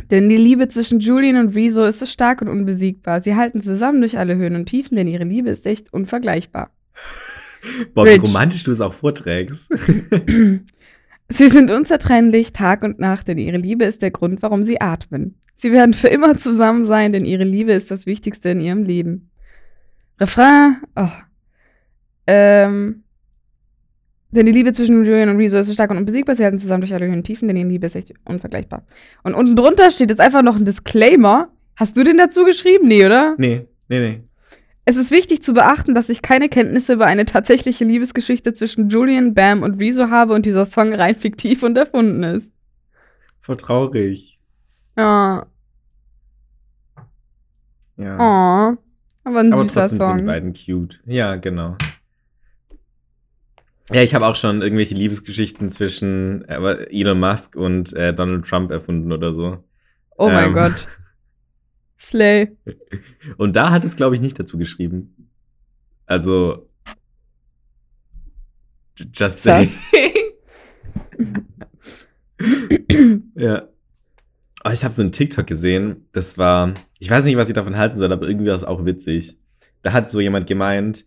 [0.09, 3.21] Denn die Liebe zwischen Julian und Rezo ist so stark und unbesiegbar.
[3.21, 6.71] Sie halten zusammen durch alle Höhen und Tiefen, denn ihre Liebe ist echt unvergleichbar.
[7.93, 9.71] Boah, wie romantisch du es auch vorträgst.
[11.29, 15.35] sie sind unzertrennlich Tag und Nacht, denn ihre Liebe ist der Grund, warum sie atmen.
[15.55, 19.31] Sie werden für immer zusammen sein, denn ihre Liebe ist das Wichtigste in ihrem Leben.
[20.19, 20.77] Refrain.
[20.95, 21.09] Oh.
[22.27, 23.03] Ähm.
[24.29, 26.35] Denn die Liebe zwischen Julian und Rezo ist so stark und unbesiegbar.
[26.35, 28.85] Sie halten zusammen durch alle Höhen und Tiefen, denn ihre Liebe ist echt unvergleichbar.
[29.23, 31.49] Und unten drunter steht jetzt einfach noch ein Disclaimer.
[31.75, 32.87] Hast du den dazu geschrieben?
[32.87, 33.35] Nee, oder?
[33.37, 34.21] Nee, nee, nee.
[34.89, 39.33] Es ist wichtig zu beachten, dass ich keine Kenntnisse über eine tatsächliche Liebesgeschichte zwischen Julian,
[39.33, 42.53] Bam und Rezo habe und dieser Song rein fiktiv und erfunden ist.
[43.41, 44.39] Voll traurig.
[44.95, 45.45] Ja.
[47.97, 48.15] Ja.
[48.15, 48.77] Oh,
[49.25, 50.25] aber ein Aber süßer trotzdem sind die Song.
[50.25, 51.01] beiden cute.
[51.05, 51.75] Ja, genau.
[53.91, 58.71] Ja, ich habe auch schon irgendwelche Liebesgeschichten zwischen äh, Elon Musk und äh, Donald Trump
[58.71, 59.61] erfunden oder so.
[60.17, 60.53] Oh mein Ähm.
[60.53, 60.87] Gott.
[61.99, 62.55] Slay.
[63.37, 65.29] Und da hat es, glaube ich, nicht dazu geschrieben.
[66.05, 66.69] Also.
[69.13, 69.69] Just saying.
[73.35, 73.67] ja.
[74.63, 76.07] Oh, ich habe so einen TikTok gesehen.
[76.11, 76.73] Das war.
[76.99, 79.37] Ich weiß nicht, was ich davon halten soll, aber irgendwie war es auch witzig.
[79.81, 81.05] Da hat so jemand gemeint,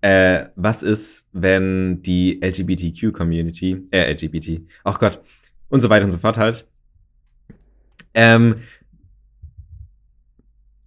[0.00, 5.20] äh, was ist, wenn die LGBTQ-Community, äh, LGBT, ach Gott,
[5.68, 6.68] und so weiter und so fort halt,
[8.14, 8.54] ähm,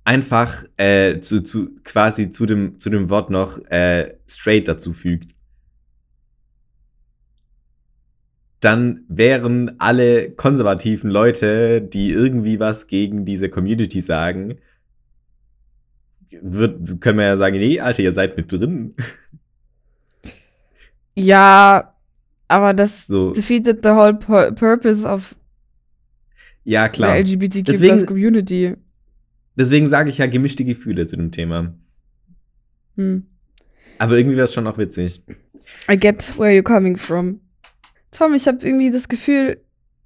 [0.03, 5.33] einfach äh, zu, zu, quasi zu dem, zu dem Wort noch äh, straight dazu fügt.
[8.59, 14.59] Dann wären alle konservativen Leute, die irgendwie was gegen diese Community sagen,
[16.41, 18.93] wird, können wir ja sagen, nee, Alter, ihr seid mit drin.
[21.15, 21.95] Ja,
[22.47, 25.35] aber das So, defeated the whole pur purpose of
[26.63, 27.15] ja, klar.
[27.17, 28.75] the LGBTQ Deswegen- Community.
[29.55, 31.73] Deswegen sage ich ja gemischte Gefühle zu dem Thema.
[32.95, 33.25] Hm.
[33.97, 35.23] Aber irgendwie wäre es schon auch witzig.
[35.89, 37.39] I get where you're coming from.
[38.11, 39.63] Tom, ich habe irgendwie das Gefühl,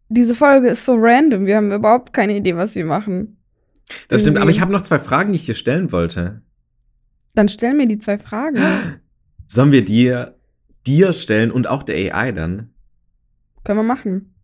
[0.09, 1.45] diese Folge ist so random.
[1.45, 3.37] Wir haben überhaupt keine Idee, was wir machen.
[4.07, 6.41] Das stimmt, aber ich habe noch zwei Fragen, die ich dir stellen wollte.
[7.35, 8.57] Dann stell mir die zwei Fragen.
[9.47, 10.35] Sollen wir dir,
[10.87, 12.71] dir stellen und auch der AI dann?
[13.63, 14.35] Können wir machen.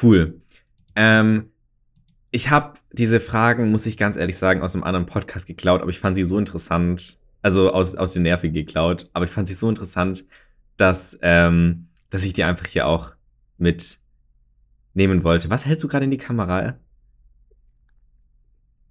[0.00, 0.38] Cool.
[0.94, 1.50] Ähm,
[2.30, 5.90] ich habe diese Fragen, muss ich ganz ehrlich sagen, aus einem anderen Podcast geklaut, aber
[5.90, 7.18] ich fand sie so interessant.
[7.42, 10.26] Also aus, aus den Nerven geklaut, aber ich fand sie so interessant,
[10.76, 13.14] dass, ähm, dass ich die einfach hier auch
[13.56, 15.48] mitnehmen wollte.
[15.48, 16.78] Was hältst du gerade in die Kamera?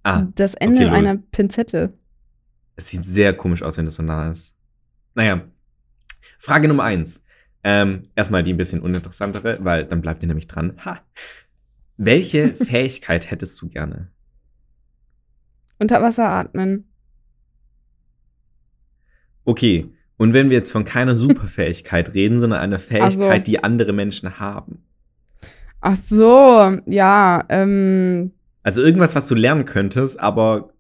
[0.01, 1.93] Ah, das Ende okay, einer Pinzette.
[2.75, 4.55] es sieht sehr komisch aus, wenn das so nah ist.
[5.13, 5.47] Naja.
[6.39, 7.23] Frage Nummer eins.
[7.63, 10.73] Ähm, erstmal die ein bisschen uninteressantere, weil dann bleibt ihr nämlich dran.
[10.85, 11.01] Ha.
[12.01, 14.07] Welche Fähigkeit hättest du gerne?
[15.79, 16.85] Unter Wasser atmen.
[19.43, 19.89] Okay.
[20.17, 24.39] Und wenn wir jetzt von keiner Superfähigkeit reden, sondern einer Fähigkeit, Also- die andere Menschen
[24.39, 24.83] haben.
[25.81, 28.31] Ach so, ja, ähm,
[28.63, 30.73] Also irgendwas, was du lernen könntest, aber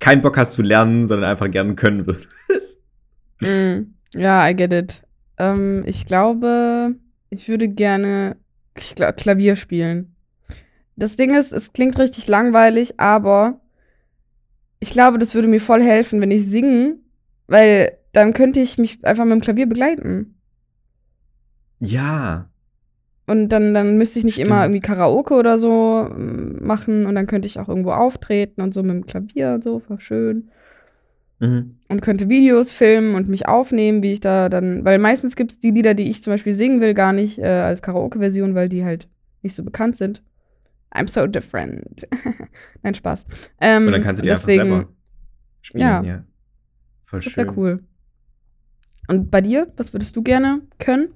[0.00, 2.80] keinen Bock hast zu lernen, sondern einfach gerne können würdest.
[3.40, 5.02] mm, ja, I get it.
[5.38, 6.96] Ähm, ich glaube,
[7.30, 8.36] ich würde gerne
[8.74, 10.15] Kla Klavier spielen.
[10.96, 13.60] Das Ding ist, es klingt richtig langweilig, aber
[14.80, 17.04] ich glaube, das würde mir voll helfen, wenn ich singen
[17.46, 20.36] Weil dann könnte ich mich einfach mit dem Klavier begleiten.
[21.80, 22.48] Ja.
[23.26, 24.48] Und dann, dann müsste ich nicht Stimmt.
[24.48, 28.72] immer irgendwie Karaoke oder so mm, machen und dann könnte ich auch irgendwo auftreten und
[28.72, 30.48] so mit dem Klavier und so, war schön.
[31.40, 31.72] Mhm.
[31.88, 35.58] Und könnte Videos filmen und mich aufnehmen, wie ich da dann, weil meistens gibt es
[35.58, 38.84] die Lieder, die ich zum Beispiel singen will, gar nicht äh, als Karaoke-Version, weil die
[38.84, 39.08] halt
[39.42, 40.22] nicht so bekannt sind.
[40.96, 42.06] I'm so different.
[42.82, 43.26] Nein, Spaß.
[43.60, 44.92] Ähm, Und dann kannst du die deswegen, einfach selber
[45.62, 45.82] spielen.
[45.84, 46.02] Ja.
[46.02, 46.24] Ja.
[47.04, 47.46] Voll Das schön.
[47.46, 47.84] wäre cool.
[49.08, 51.08] Und bei dir, was würdest du gerne können?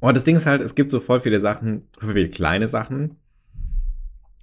[0.00, 3.16] Oh, das Ding ist halt, es gibt so voll viele Sachen, voll viele kleine Sachen.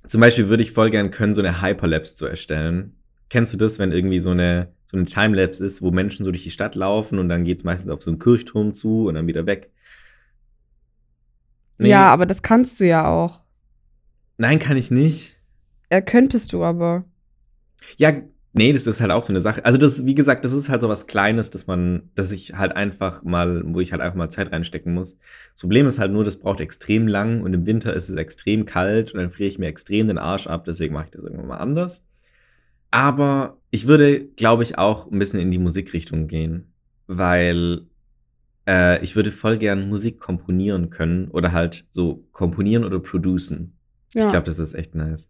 [0.07, 2.95] Zum Beispiel würde ich voll gern können, so eine Hyperlapse zu erstellen.
[3.29, 6.43] Kennst du das, wenn irgendwie so eine, so eine Timelapse ist, wo Menschen so durch
[6.43, 9.27] die Stadt laufen und dann geht es meistens auf so einen Kirchturm zu und dann
[9.27, 9.71] wieder weg?
[11.77, 11.89] Nee.
[11.89, 13.41] Ja, aber das kannst du ja auch.
[14.37, 15.37] Nein, kann ich nicht.
[15.91, 17.05] Ja, könntest du aber.
[17.97, 18.13] Ja,
[18.53, 19.63] nee, das ist halt auch so eine Sache.
[19.65, 22.75] Also das, wie gesagt, das ist halt so was Kleines, dass man, dass ich halt
[22.75, 25.17] einfach mal, wo ich halt einfach mal Zeit reinstecken muss.
[25.51, 28.65] Das Problem ist halt nur, das braucht extrem lang und im Winter ist es extrem
[28.65, 31.47] kalt und dann friere ich mir extrem den Arsch ab, deswegen mache ich das irgendwann
[31.47, 32.05] mal anders.
[32.91, 36.73] Aber ich würde, glaube ich, auch ein bisschen in die Musikrichtung gehen,
[37.07, 37.87] weil
[38.67, 43.77] äh, ich würde voll gern Musik komponieren können oder halt so komponieren oder producen.
[44.13, 45.29] Ja, Ich glaube, das ist echt nice.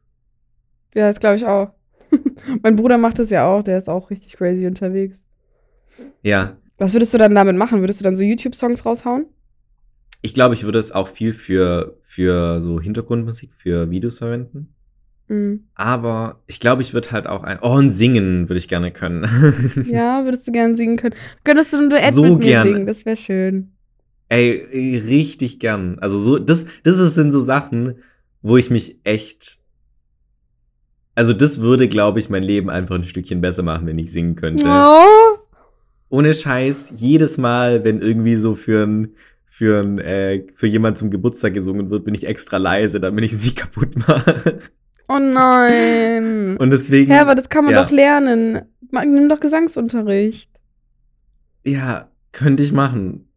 [0.93, 1.71] ja das glaube ich auch.
[2.63, 5.23] mein Bruder macht das ja auch, der ist auch richtig crazy unterwegs.
[6.21, 7.79] Ja, Was würdest du dann damit machen?
[7.81, 9.25] Würdest du dann so YouTube-Songs raushauen?
[10.21, 14.73] Ich glaube, ich würde es auch viel für, für so Hintergrundmusik, für Videos verwenden.
[15.27, 15.65] Mhm.
[15.75, 17.59] Aber ich glaube, ich würde halt auch ein.
[17.61, 19.25] Oh, ein Singen würde ich gerne können.
[19.85, 21.15] Ja, würdest du gerne singen können?
[21.43, 22.67] Könntest du ein Duett So mit gern.
[22.67, 22.85] singen?
[22.87, 23.71] Das wäre schön.
[24.29, 25.99] Ey, ey, richtig gern.
[25.99, 27.95] Also so, das, das sind so Sachen,
[28.43, 29.59] wo ich mich echt.
[31.15, 34.35] Also, das würde, glaube ich, mein Leben einfach ein Stückchen besser machen, wenn ich singen
[34.35, 34.65] könnte.
[34.67, 35.37] Oh.
[36.09, 41.09] Ohne Scheiß, jedes Mal, wenn irgendwie so für ein, für ein, äh, für jemand zum
[41.09, 44.59] Geburtstag gesungen wird, bin ich extra leise, damit ich es nicht kaputt mache.
[45.07, 46.57] oh nein.
[46.59, 47.11] Und deswegen.
[47.11, 47.83] Ja, aber das kann man ja.
[47.83, 48.61] doch lernen.
[48.91, 50.51] Nimm doch Gesangsunterricht.
[51.63, 53.29] Ja, könnte ich machen.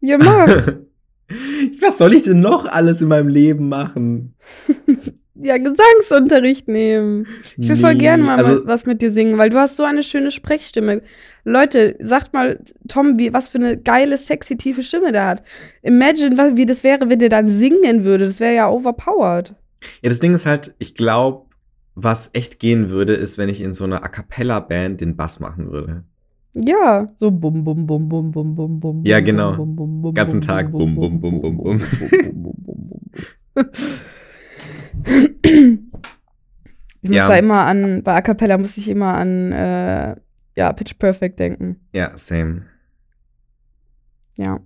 [0.00, 0.74] Ja, mach.
[1.80, 4.34] Was soll ich denn noch alles in meinem Leben machen?
[5.34, 7.26] ja, Gesangsunterricht nehmen.
[7.56, 9.84] Ich will voll Nee, gerne mal also, was mit dir singen, weil du hast so
[9.84, 11.02] eine schöne Sprechstimme.
[11.44, 15.42] Leute, sagt mal, Tom, wie, was für eine geile, sexy, tiefe Stimme der hat.
[15.82, 18.26] Imagine, was, wie das wäre, wenn der dann singen würde.
[18.26, 19.54] Das wäre ja overpowered.
[20.02, 21.46] Ja, das Ding ist halt, ich glaube,
[21.94, 25.70] was echt gehen würde, ist, wenn ich in so einer A Cappella-Band den Bass machen
[25.70, 26.04] würde.
[26.52, 29.04] Ja, so bum bum bum bum bum bum bum.
[29.04, 29.56] Ja, genau.
[29.56, 31.80] bum, bum, bum, Ganzen bum, Tag bum, bum, bum, bum, bum.
[37.02, 37.28] Ich muss Ja.
[37.28, 40.16] da immer an, bei A Cappella muss ich immer an, äh,
[40.56, 41.80] ja, Pitch Perfect denken.
[41.92, 42.66] Ja, same.
[44.36, 44.60] Ja.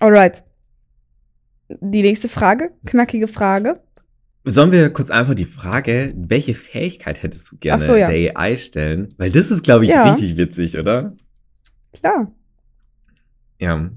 [0.00, 0.42] Alright.
[1.68, 3.80] Die nächste Frage, knackige Frage.
[4.46, 8.08] Sollen wir kurz einfach die Frage, welche Fähigkeit hättest du gerne so, ja.
[8.10, 9.08] der AI stellen?
[9.16, 10.10] Weil das ist, glaube ich, Ja.
[10.12, 11.16] richtig witzig, oder?
[11.94, 12.30] Klar.
[13.58, 13.90] Ja.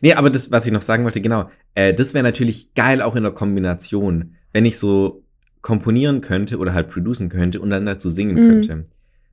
[0.00, 3.16] Nee, aber das, was ich noch sagen wollte, genau, äh, das wäre natürlich geil auch
[3.16, 5.24] in der Kombination, wenn ich so
[5.62, 8.48] komponieren könnte oder halt producen könnte und dann dazu singen Mhm.
[8.48, 8.84] könnte.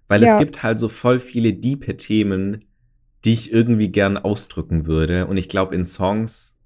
[0.08, 0.34] Weil Ja.
[0.34, 2.66] es gibt halt so voll viele diepe Themen,
[3.24, 5.28] die ich irgendwie gern ausdrücken würde.
[5.28, 6.58] Und ich glaube, in Songs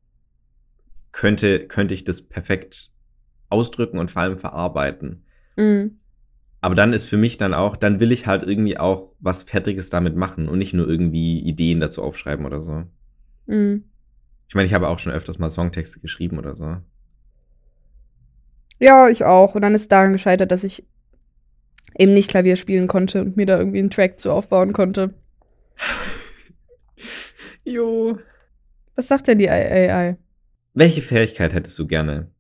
[1.12, 2.92] könnte, könnte ich das perfekt
[3.50, 5.24] ausdrücken und vor allem verarbeiten.
[5.56, 5.94] Mhm.
[6.62, 9.90] Aber dann ist für mich dann auch, dann will ich halt irgendwie auch was Fertiges
[9.90, 12.84] damit machen und nicht nur irgendwie Ideen dazu aufschreiben oder so.
[13.46, 13.86] Mhm.
[14.48, 16.78] Ich meine, ich habe auch schon öfters mal Songtexte geschrieben oder so.
[18.80, 19.56] Ja, ich auch.
[19.56, 20.86] Und dann ist daran gescheitert, dass ich
[21.98, 25.14] eben nicht Klavier spielen konnte und mir da irgendwie einen Track zu aufbauen konnte.
[27.64, 28.18] Jo.
[28.96, 30.16] Was sagt denn die AI?
[30.74, 32.32] Welche Fähigkeit hättest du gerne?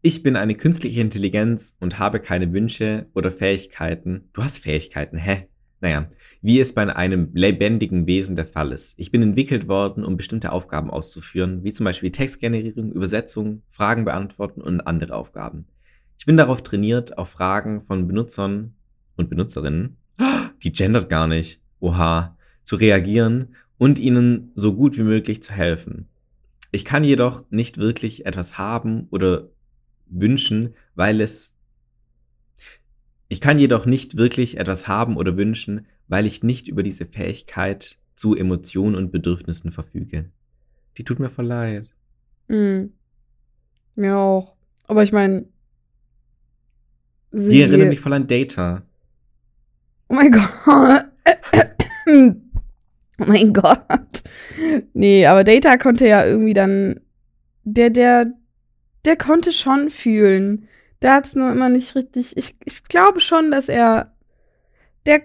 [0.00, 4.28] Ich bin eine künstliche Intelligenz und habe keine Wünsche oder Fähigkeiten.
[4.32, 5.48] Du hast Fähigkeiten, hä?
[5.80, 6.08] Naja,
[6.40, 8.96] wie es bei einem lebendigen Wesen der Fall ist.
[8.96, 14.60] Ich bin entwickelt worden, um bestimmte Aufgaben auszuführen, wie zum Beispiel Textgenerierung, Übersetzung, Fragen beantworten
[14.60, 15.66] und andere Aufgaben.
[16.16, 18.74] Ich bin darauf trainiert, auf Fragen von Benutzern
[19.16, 19.96] und Benutzerinnen,
[20.62, 26.08] die gendert gar nicht, oha, zu reagieren und ihnen so gut wie möglich zu helfen.
[26.70, 29.48] Ich kann jedoch nicht wirklich etwas haben oder
[30.10, 31.54] wünschen, weil es.
[33.28, 37.98] Ich kann jedoch nicht wirklich etwas haben oder wünschen, weil ich nicht über diese Fähigkeit
[38.14, 40.30] zu Emotionen und Bedürfnissen verfüge.
[40.96, 41.94] Die tut mir voll leid.
[42.48, 42.92] Mhm.
[43.94, 44.56] Mir auch.
[44.84, 45.44] Aber ich meine.
[47.30, 48.82] Die erinnert mich voll an Data.
[50.08, 51.04] Oh mein Gott.
[53.18, 54.22] oh mein Gott.
[54.94, 57.00] Nee, aber Data konnte ja irgendwie dann.
[57.64, 58.32] Der, der,
[59.08, 60.68] der konnte schon fühlen.
[61.00, 62.36] Der hat es nur immer nicht richtig.
[62.36, 64.12] Ich, ich glaube schon, dass er.
[65.06, 65.22] Der.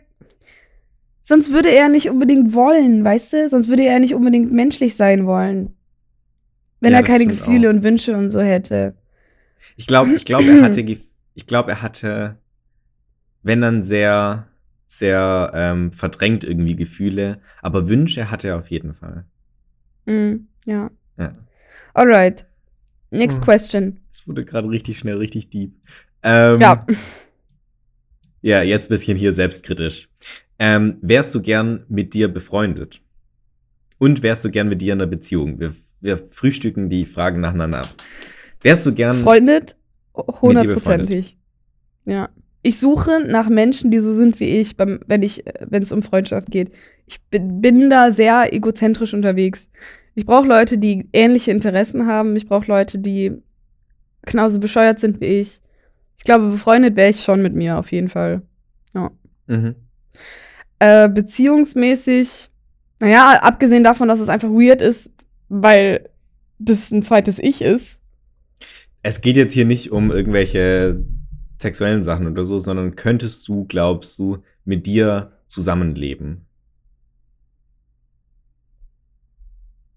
[1.21, 3.49] Sonst würde er nicht unbedingt wollen, weißt du?
[3.49, 5.75] Sonst würde er nicht unbedingt menschlich sein wollen.
[6.79, 7.73] Wenn Ja, er keine Gefühle auch.
[7.73, 8.95] und Wünsche und so hätte.
[9.75, 12.37] Ich glaube, ich glaube, er hatte, ich glaube, er hatte,
[13.41, 14.47] wenn dann sehr,
[14.85, 19.25] sehr ähm, verdrängt irgendwie Gefühle, aber Wünsche hatte er auf jeden Fall.
[20.05, 20.89] Mm, ja.
[21.17, 21.35] Ja.
[21.93, 22.45] Alright.
[23.13, 23.43] Next Hm.
[23.43, 23.99] question.
[24.11, 25.73] Es wurde gerade richtig schnell, richtig deep.
[26.23, 26.85] Ähm, Ja.
[28.45, 30.09] Ja, jetzt bisschen hier selbstkritisch.
[30.59, 33.01] Ähm, wärst du gern mit dir befreundet?
[33.99, 35.61] Und wärst du gern mit dir in einer Beziehung?
[35.61, 37.95] Wir, wir frühstücken die Fragen nacheinander ab.
[38.61, 39.23] Wärst du gern.
[39.23, 39.77] Freundet?
[40.13, 40.41] befreundet.
[40.41, 41.37] Hundertprozentig.
[42.03, 42.29] Ja.
[42.63, 45.93] Ich suche nach Menschen, die so sind wie ich, beim, wenn ich, äh, wenn es
[45.93, 46.73] um Freundschaft geht.
[47.07, 49.69] Ich bin, bin da sehr egozentrisch unterwegs.
[50.15, 52.35] Ich brauche Leute, die ähnliche Interessen haben.
[52.35, 53.33] Ich brauche Leute, die
[54.23, 55.61] genauso bescheuert sind wie ich.
[56.17, 58.43] Ich glaube, befreundet wäre ich schon mit mir, auf jeden Fall.
[59.47, 59.75] Mhm.
[60.79, 62.49] Äh, beziehungsmäßig,
[62.99, 65.09] naja, abgesehen davon, dass es einfach weird ist,
[65.49, 66.09] weil
[66.59, 67.99] das ein zweites Ich ist.
[69.01, 71.03] Es geht jetzt hier nicht um irgendwelche
[71.61, 76.45] sexuellen Sachen oder so, sondern könntest du, glaubst du, mit dir zusammenleben?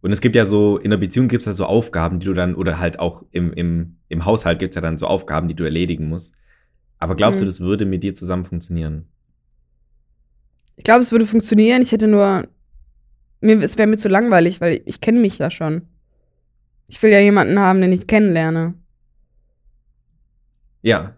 [0.07, 2.33] Und es gibt ja so, in der Beziehung gibt es ja so Aufgaben, die du
[2.33, 5.57] dann, oder halt auch im, im, im Haushalt gibt es ja dann so Aufgaben, die
[5.57, 6.37] du erledigen musst.
[7.01, 7.47] Aber glaubst Mhm.
[7.47, 9.09] du, das würde mit dir zusammen funktionieren?
[10.77, 11.83] Ich glaube, es würde funktionieren.
[11.83, 12.47] Ich hätte nur.
[13.40, 15.83] Mir, es wäre mir zu langweilig, weil ich kenne mich ja schon.
[16.87, 18.75] Ich will ja jemanden haben, den ich kennenlerne.
[20.83, 21.16] Ja.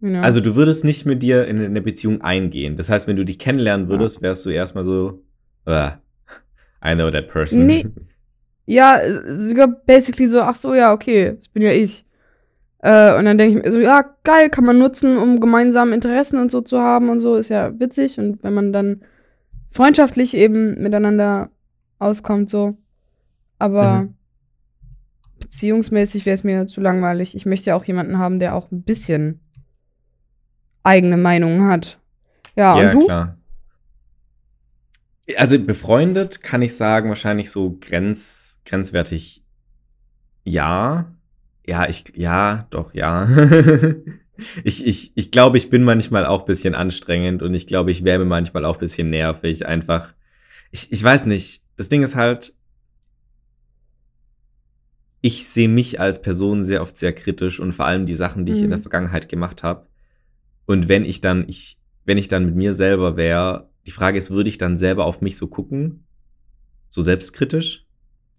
[0.00, 0.20] Ja.
[0.22, 2.78] Also du würdest nicht mit dir in eine Beziehung eingehen.
[2.78, 5.22] Das heißt, wenn du dich kennenlernen würdest, wärst du erstmal so,
[5.68, 5.90] uh,
[6.84, 7.66] I know that person.
[7.66, 7.84] Nee.
[8.64, 12.06] Ja, äh, sogar basically so, ach so, ja, okay, das bin ja ich.
[12.78, 16.38] Äh, und dann denke ich mir so, ja, geil, kann man nutzen, um gemeinsam Interessen
[16.38, 18.20] und so zu haben und so, ist ja witzig.
[18.20, 19.02] Und wenn man dann
[19.72, 21.50] freundschaftlich eben miteinander
[21.98, 22.76] auskommt, so.
[23.58, 24.14] Aber Mhm.
[25.40, 27.34] beziehungsmäßig wäre es mir zu langweilig.
[27.34, 29.40] Ich möchte ja auch jemanden haben, der auch ein bisschen
[30.84, 31.98] eigene Meinungen hat.
[32.54, 33.04] Ja, Ja, und du?
[33.06, 33.36] klar.
[35.36, 39.42] Also befreundet kann ich sagen, wahrscheinlich so grenz, grenzwertig
[40.44, 41.14] ja.
[41.66, 43.28] Ja, ich, ja, doch, ja.
[44.64, 48.04] ich, ich, ich glaube, ich bin manchmal auch ein bisschen anstrengend und ich glaube, ich
[48.04, 49.64] wäre mir manchmal auch ein bisschen nervig.
[49.66, 50.14] Einfach,
[50.72, 51.62] ich, ich weiß nicht.
[51.76, 52.54] Das Ding ist halt,
[55.20, 58.52] ich sehe mich als Person sehr oft sehr kritisch und vor allem die Sachen, die
[58.52, 58.82] ich in der Mhm.
[58.82, 59.86] Vergangenheit gemacht habe.
[60.66, 64.30] Und wenn ich dann, ich, wenn ich dann mit mir selber wäre, die Frage ist,
[64.30, 66.04] würde ich dann selber auf mich so gucken?
[66.88, 67.86] So selbstkritisch?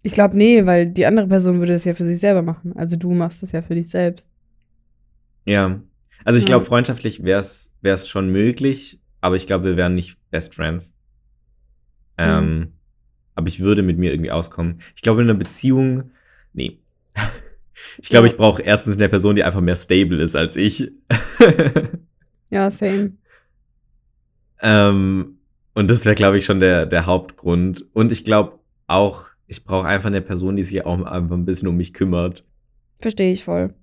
[0.02, 2.74] Ich glaube, nee, weil die andere Person würde das ja für sich selber machen.
[2.76, 4.28] Also du machst das ja für dich selbst.
[5.46, 5.80] Ja.
[6.24, 6.48] Also ich Ja.
[6.48, 10.96] glaube, freundschaftlich wäre es schon möglich, aber ich glaube, wir wären nicht Best Friends.
[12.16, 12.72] Ähm,
[13.34, 14.78] aber ich würde mit mir irgendwie auskommen.
[14.94, 16.10] Ich glaube, in einer Beziehung,
[16.52, 16.78] nee.
[17.98, 18.32] Ich glaube, Ja.
[18.32, 20.90] ich brauche erstens eine Person, die einfach mehr stable ist als ich.
[22.50, 23.12] Ja, same.
[24.60, 25.33] ähm,
[25.74, 27.84] und das wäre, glaube ich, schon der, der Hauptgrund.
[27.92, 31.68] Und ich glaube auch, ich brauche einfach eine Person, die sich auch einfach ein bisschen
[31.68, 32.44] um mich kümmert.
[33.00, 33.74] Verstehe ich voll.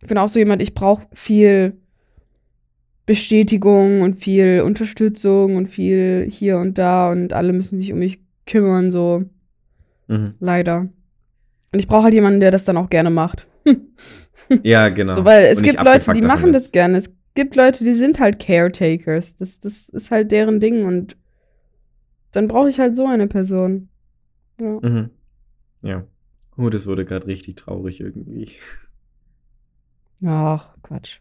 [0.00, 1.76] Ich bin auch so jemand, ich brauche viel
[3.06, 8.20] Bestätigung und viel Unterstützung und viel hier und da und alle müssen sich um mich
[8.46, 9.24] kümmern, so
[10.06, 10.34] Mhm.
[10.38, 10.88] leider.
[11.72, 13.46] Und ich brauche halt jemanden, der das dann auch gerne macht.
[14.62, 15.14] Ja, genau.
[15.14, 16.98] So, weil es Und gibt Leute, die machen das gerne.
[16.98, 19.36] Es gibt Leute, die sind halt Caretakers.
[19.36, 21.16] Das, das ist halt deren Ding und
[22.34, 23.88] dann brauche ich halt so eine Person.
[24.60, 24.78] Ja.
[24.82, 25.10] Mhm.
[25.82, 26.04] Ja.
[26.56, 28.50] Oh, das wurde gerade richtig traurig irgendwie.
[30.24, 31.20] Ach, Quatsch.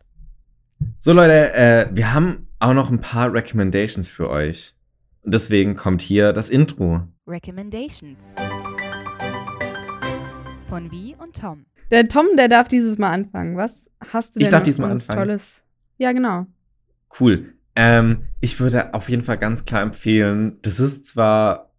[0.97, 4.75] So, Leute, äh, wir haben auch noch ein paar Recommendations für euch.
[5.21, 7.01] Und deswegen kommt hier das Intro.
[7.27, 8.35] Recommendations.
[10.67, 11.65] Von Wie und Tom.
[11.91, 13.55] Der Tom, der darf dieses Mal anfangen.
[13.55, 15.19] Was hast du Ich denn darf noch diesmal anfangen.
[15.19, 15.63] Tolles?
[15.97, 16.47] Ja, genau.
[17.19, 17.53] Cool.
[17.75, 21.71] Ähm, ich würde auf jeden Fall ganz klar empfehlen, das ist zwar,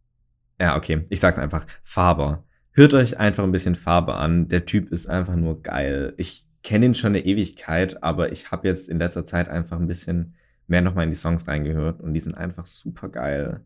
[0.60, 2.44] ja, okay, ich sag's einfach, Faber.
[2.72, 4.48] Hört euch einfach ein bisschen Faber an.
[4.48, 6.12] Der Typ ist einfach nur geil.
[6.16, 9.86] Ich kenne ihn schon eine Ewigkeit, aber ich habe jetzt in letzter Zeit einfach ein
[9.86, 10.34] bisschen
[10.66, 13.60] mehr nochmal in die Songs reingehört und die sind einfach super geil.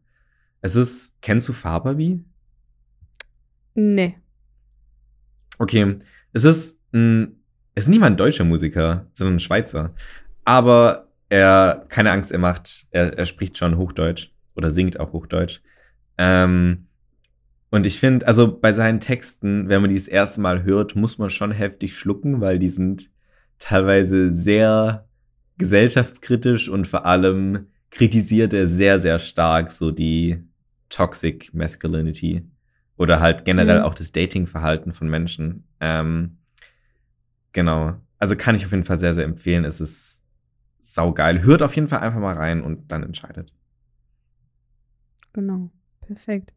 [0.61, 2.23] Es ist, kennst du Faber wie?
[3.75, 4.19] Nee.
[5.59, 5.99] Okay,
[6.33, 7.43] es ist ein,
[7.75, 9.95] es ist nicht mal ein deutscher Musiker, sondern ein Schweizer.
[10.45, 15.61] Aber er, keine Angst, er macht, er, er spricht schon Hochdeutsch oder singt auch Hochdeutsch.
[16.17, 16.87] Ähm,
[17.71, 21.19] und ich finde, also bei seinen Texten, wenn man die das erste Mal hört, muss
[21.19, 23.11] man schon heftig schlucken, weil die sind
[23.59, 25.07] teilweise sehr
[25.59, 30.43] gesellschaftskritisch und vor allem kritisiert er sehr, sehr stark so die
[30.89, 32.43] Toxic Masculinity
[32.97, 33.85] oder halt generell Mhm.
[33.85, 35.65] auch das Datingverhalten von Menschen.
[35.81, 36.39] Ähm,
[37.53, 37.95] genau.
[38.19, 39.65] Also kann ich auf jeden Fall sehr, sehr empfehlen.
[39.65, 40.23] Es ist
[40.89, 41.43] saugeil.
[41.43, 43.53] Hört auf jeden Fall einfach mal rein und dann entscheidet.
[45.33, 45.71] Genau,
[46.01, 46.53] perfekt.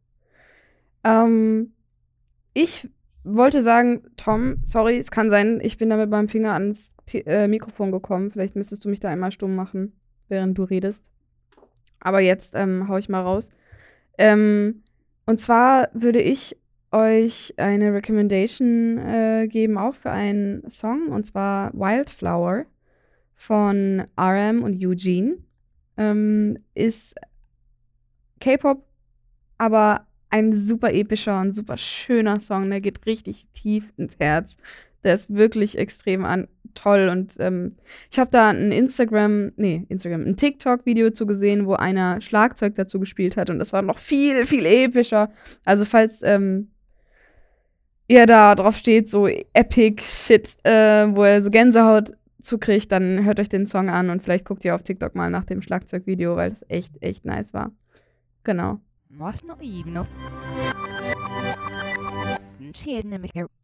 [1.04, 1.74] Ähm,
[2.54, 2.90] ich
[3.24, 7.20] wollte sagen, Tom, sorry, es kann sein, ich bin da mit meinem Finger ans T
[7.26, 8.32] äh, Mikrofon gekommen.
[8.32, 9.94] Vielleicht müsstest du mich da einmal stumm machen,
[10.30, 11.10] während du redest.
[12.00, 13.50] Aber jetzt ähm, hau ich mal raus.
[14.18, 14.84] Ähm,
[15.26, 16.58] und zwar würde ich
[16.92, 22.66] euch eine Recommendation äh, geben, auch für einen Song, und zwar Wildflower
[23.42, 25.38] von RM und Eugene.
[25.98, 27.16] Ähm, ist
[28.40, 28.86] K-Pop,
[29.58, 32.70] aber ein super epischer und super schöner Song.
[32.70, 34.58] Der geht richtig tief ins Herz.
[35.04, 37.10] Der ist wirklich extrem an toll.
[37.10, 37.78] Und ähm,
[38.12, 43.00] ich habe da ein Instagram, nee, Instagram, ein TikTok-Video zu gesehen, wo einer Schlagzeug dazu
[43.00, 43.50] gespielt hat.
[43.50, 45.32] Und das war noch viel, viel epischer.
[45.66, 46.70] Also, falls ähm,
[48.08, 53.40] ihr da drauf steht, so Epic Shit, äh, wo er so Gänsehaut zukriegt, dann hört
[53.40, 56.52] euch den Song an und vielleicht guckt ihr auf TikTok mal nach dem Schlagzeugvideo, weil
[56.52, 57.72] das echt, echt nice war.
[58.44, 58.80] Genau.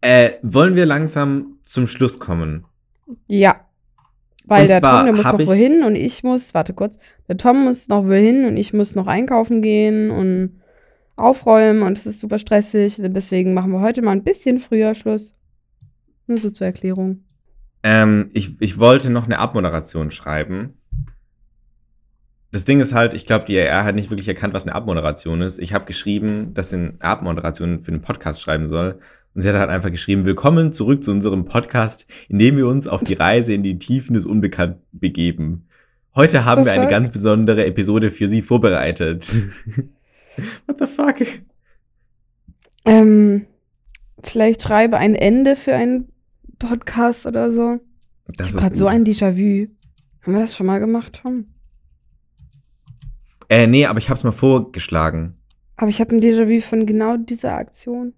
[0.01, 2.65] Äh, wollen wir langsam zum Schluss kommen?
[3.27, 3.61] Ja.
[4.45, 6.97] Weil Und der zwar Tom, der muss noch wohin und ich muss, warte kurz,
[7.27, 10.61] der Tom muss noch wohin und ich muss noch einkaufen gehen und
[11.17, 12.95] aufräumen und es ist super stressig.
[12.99, 15.33] Deswegen machen wir heute mal ein bisschen früher Schluss.
[16.27, 17.23] Nur so zur Erklärung.
[17.83, 20.73] Ähm, ich, ich wollte noch eine Abmoderation schreiben.
[22.51, 25.41] Das Ding ist halt, ich glaube, die ER hat nicht wirklich erkannt, was eine Abmoderation
[25.41, 25.59] ist.
[25.59, 28.99] Ich habe geschrieben, dass sie eine Abmoderation für den Podcast schreiben soll.
[29.33, 32.87] Und sie hat halt einfach geschrieben, willkommen zurück zu unserem Podcast, in dem wir uns
[32.87, 35.67] auf die Reise in die Tiefen des Unbekannten begeben.
[36.15, 39.27] Heute haben the wir eine ganz besondere Episode für Sie vorbereitet.
[40.65, 41.17] What the fuck?
[42.85, 43.45] Ähm,
[44.23, 46.11] vielleicht schreibe ein Ende für einen
[46.59, 47.79] Podcast oder so.
[48.37, 49.67] Das ich ist so ein Déjà-vu.
[50.21, 51.45] Haben wir das schon mal gemacht, Tom?
[53.49, 55.37] Äh, nee, aber ich hab's mal vorgeschlagen.
[55.77, 58.13] Aber ich habe ein Déjà-vu von genau dieser Aktion.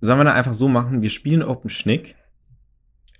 [0.00, 1.00] Sollen wir da einfach so machen?
[1.02, 2.14] Wir spielen Open Schnick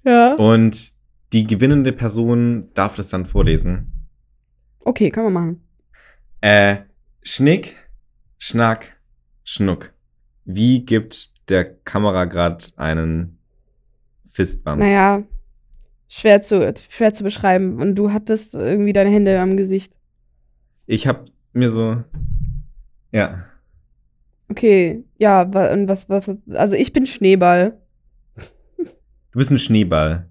[0.05, 0.35] Ja.
[0.35, 0.95] und
[1.33, 3.93] die gewinnende Person darf das dann vorlesen.
[4.81, 5.61] Okay, können wir machen.
[6.43, 6.79] Äh,
[7.23, 7.77] Schnick,
[8.39, 8.97] Schnack,
[9.43, 9.93] Schnuck.
[10.45, 13.36] Wie gibt der Kamera gerade einen
[14.37, 14.79] Fistbump?
[14.79, 15.23] Naja,
[16.13, 17.81] schwer zu, schwer zu beschreiben.
[17.81, 19.95] Und du hattest irgendwie deine Hände am Gesicht.
[20.87, 21.25] Ich hab
[21.55, 22.05] mir so.
[23.13, 23.47] Ja.
[24.49, 27.81] Okay, ja, und was, was, also ich bin Schneeball.
[28.77, 30.29] Du bist ein Schneeball.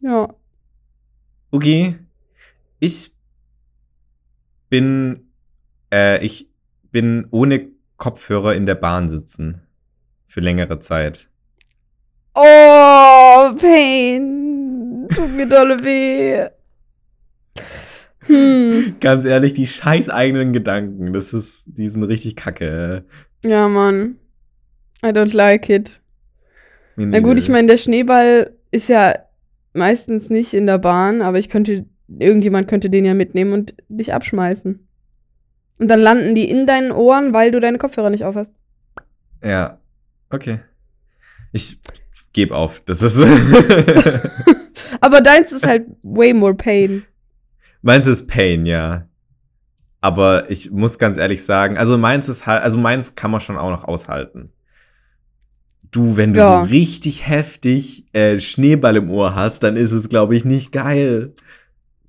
[0.00, 0.34] Ja.
[1.50, 1.96] Okay.
[2.80, 3.14] Ich
[4.68, 5.30] bin.
[5.92, 6.50] Äh, ich
[6.90, 9.62] bin ohne Kopfhörer in der Bahn sitzen.
[10.26, 11.28] Für längere Zeit.
[12.34, 12.97] Oh,
[13.54, 15.06] Pain.
[15.14, 16.48] Tut mir dolle weh.
[18.26, 18.96] Hm.
[19.00, 23.04] Ganz ehrlich, die scheiß eigenen Gedanken, das ist, die sind richtig kacke.
[23.42, 24.16] Ja, Mann.
[25.02, 26.02] I don't like it.
[26.96, 29.14] Mir Na gut, ich meine, der Schneeball ist ja
[29.72, 34.12] meistens nicht in der Bahn, aber ich könnte, irgendjemand könnte den ja mitnehmen und dich
[34.12, 34.86] abschmeißen.
[35.78, 38.52] Und dann landen die in deinen Ohren, weil du deine Kopfhörer nicht aufhast.
[39.42, 39.78] Ja,
[40.30, 40.58] okay.
[41.52, 41.80] Ich
[42.38, 42.80] gebe auf.
[42.86, 43.20] Das ist.
[45.00, 47.02] Aber deins ist halt way more pain.
[47.82, 49.08] meins ist Pain, ja.
[50.00, 53.58] Aber ich muss ganz ehrlich sagen, also meins ist halt, also meins kann man schon
[53.58, 54.52] auch noch aushalten.
[55.90, 56.60] Du, wenn du Ja.
[56.64, 61.32] so richtig heftig äh, Schneeball im Ohr hast, dann ist es, glaube ich, nicht geil.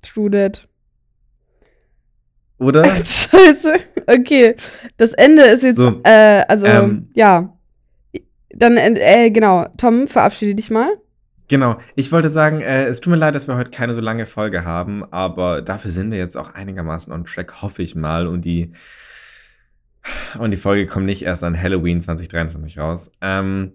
[0.02, 0.68] True that.
[2.58, 2.84] Oder?
[3.04, 3.74] Scheiße.
[4.06, 4.54] Okay.
[4.96, 7.56] Das Ende ist jetzt, So, äh, also, ähm, ja.
[8.54, 9.66] Dann, äh, äh, genau.
[9.76, 10.90] Tom, verabschiede dich mal.
[11.48, 11.78] Genau.
[11.96, 14.64] Ich wollte sagen, äh, es tut mir leid, dass wir heute keine so lange Folge
[14.64, 18.28] haben, aber dafür sind wir jetzt auch einigermaßen on track, hoffe ich mal.
[18.28, 18.72] Und die,
[20.38, 23.10] und die Folge kommt nicht erst an Halloween 2023 raus.
[23.20, 23.72] Ähm,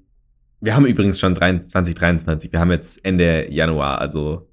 [0.62, 2.52] wir haben übrigens schon 23 2023.
[2.54, 4.48] Wir haben jetzt Ende Januar, also,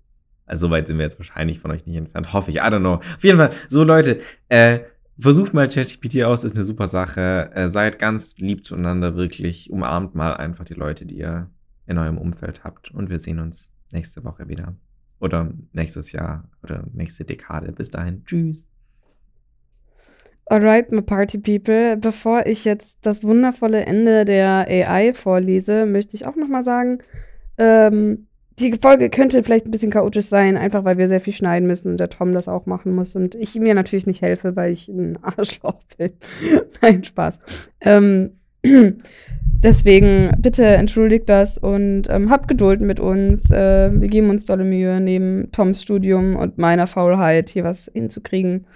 [0.45, 2.33] also so weit sind wir jetzt wahrscheinlich von euch nicht entfernt.
[2.33, 2.57] Hoffe ich.
[2.57, 2.95] I don't know.
[2.95, 4.81] Auf jeden Fall, so Leute, äh,
[5.19, 7.51] versucht mal ChatGPT aus, ist eine super Sache.
[7.55, 9.71] Äh, seid ganz lieb zueinander, wirklich.
[9.71, 11.51] Umarmt mal einfach die Leute, die ihr
[11.87, 12.91] in eurem Umfeld habt.
[12.91, 14.75] Und wir sehen uns nächste Woche wieder.
[15.21, 17.73] Oder nächstes Jahr oder nächste Dekade.
[17.73, 18.25] Bis dahin.
[18.25, 18.69] Tschüss.
[20.47, 21.97] Alright, my party people.
[21.97, 26.99] Bevor ich jetzt das wundervolle Ende der AI vorlese, möchte ich auch noch mal sagen,
[27.59, 28.27] ähm,
[28.59, 31.91] die Folge könnte vielleicht ein bisschen chaotisch sein, einfach weil wir sehr viel schneiden müssen
[31.93, 34.89] und der Tom das auch machen muss und ich mir natürlich nicht helfe, weil ich
[34.89, 36.13] ein Arschloch bin.
[36.83, 37.39] Nein, Spaß.
[37.81, 38.33] Ähm,
[39.63, 43.51] deswegen bitte entschuldigt das und ähm, habt Geduld mit uns.
[43.51, 48.67] Äh, wir geben uns tolle Mühe, neben Toms Studium und meiner Faulheit hier was hinzukriegen.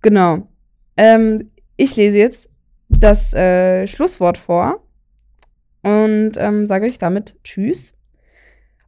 [0.00, 0.48] Genau.
[0.96, 2.50] Ähm, ich lese jetzt
[2.88, 4.82] das äh, Schlusswort vor
[5.82, 7.94] und ähm, sage euch damit Tschüss.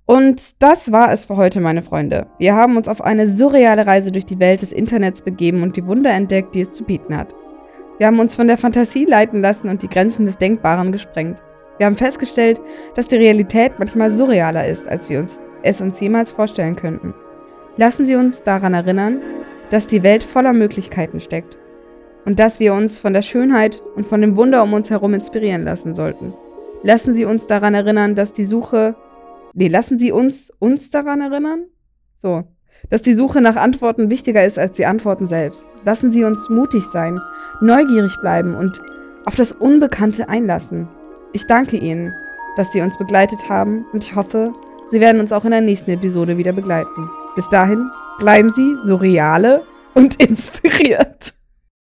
[0.06, 2.26] Und das war es für heute, meine Freunde.
[2.38, 5.86] Wir haben uns auf eine surreale Reise durch die Welt des Internets begeben und die
[5.86, 7.34] Wunder entdeckt, die es zu bieten hat.
[7.96, 11.40] Wir haben uns von der Fantasie leiten lassen und die Grenzen des Denkbaren gesprengt.
[11.78, 12.60] Wir haben festgestellt,
[12.94, 17.14] dass die Realität manchmal surrealer ist, als wir uns es uns jemals vorstellen könnten.
[17.76, 19.22] Lassen Sie uns daran erinnern,
[19.70, 21.56] dass die Welt voller Möglichkeiten steckt
[22.24, 25.64] und dass wir uns von der Schönheit und von dem Wunder um uns herum inspirieren
[25.64, 26.34] lassen sollten.
[26.82, 28.94] Lassen Sie uns daran erinnern, dass die Suche
[29.54, 31.66] Nee, lassen Sie uns uns daran erinnern?
[32.16, 32.44] So.
[32.90, 35.64] Dass die Suche nach Antworten wichtiger ist als die Antworten selbst.
[35.84, 37.20] Lassen Sie uns mutig sein,
[37.60, 38.82] neugierig bleiben und
[39.24, 40.88] auf das Unbekannte einlassen.
[41.32, 42.12] Ich danke Ihnen,
[42.56, 44.52] dass Sie uns begleitet haben und ich hoffe,
[44.88, 47.08] Sie werden uns auch in der nächsten Episode wieder begleiten.
[47.36, 47.88] Bis dahin,
[48.18, 49.62] bleiben Sie so reale
[49.94, 51.33] und inspiriert.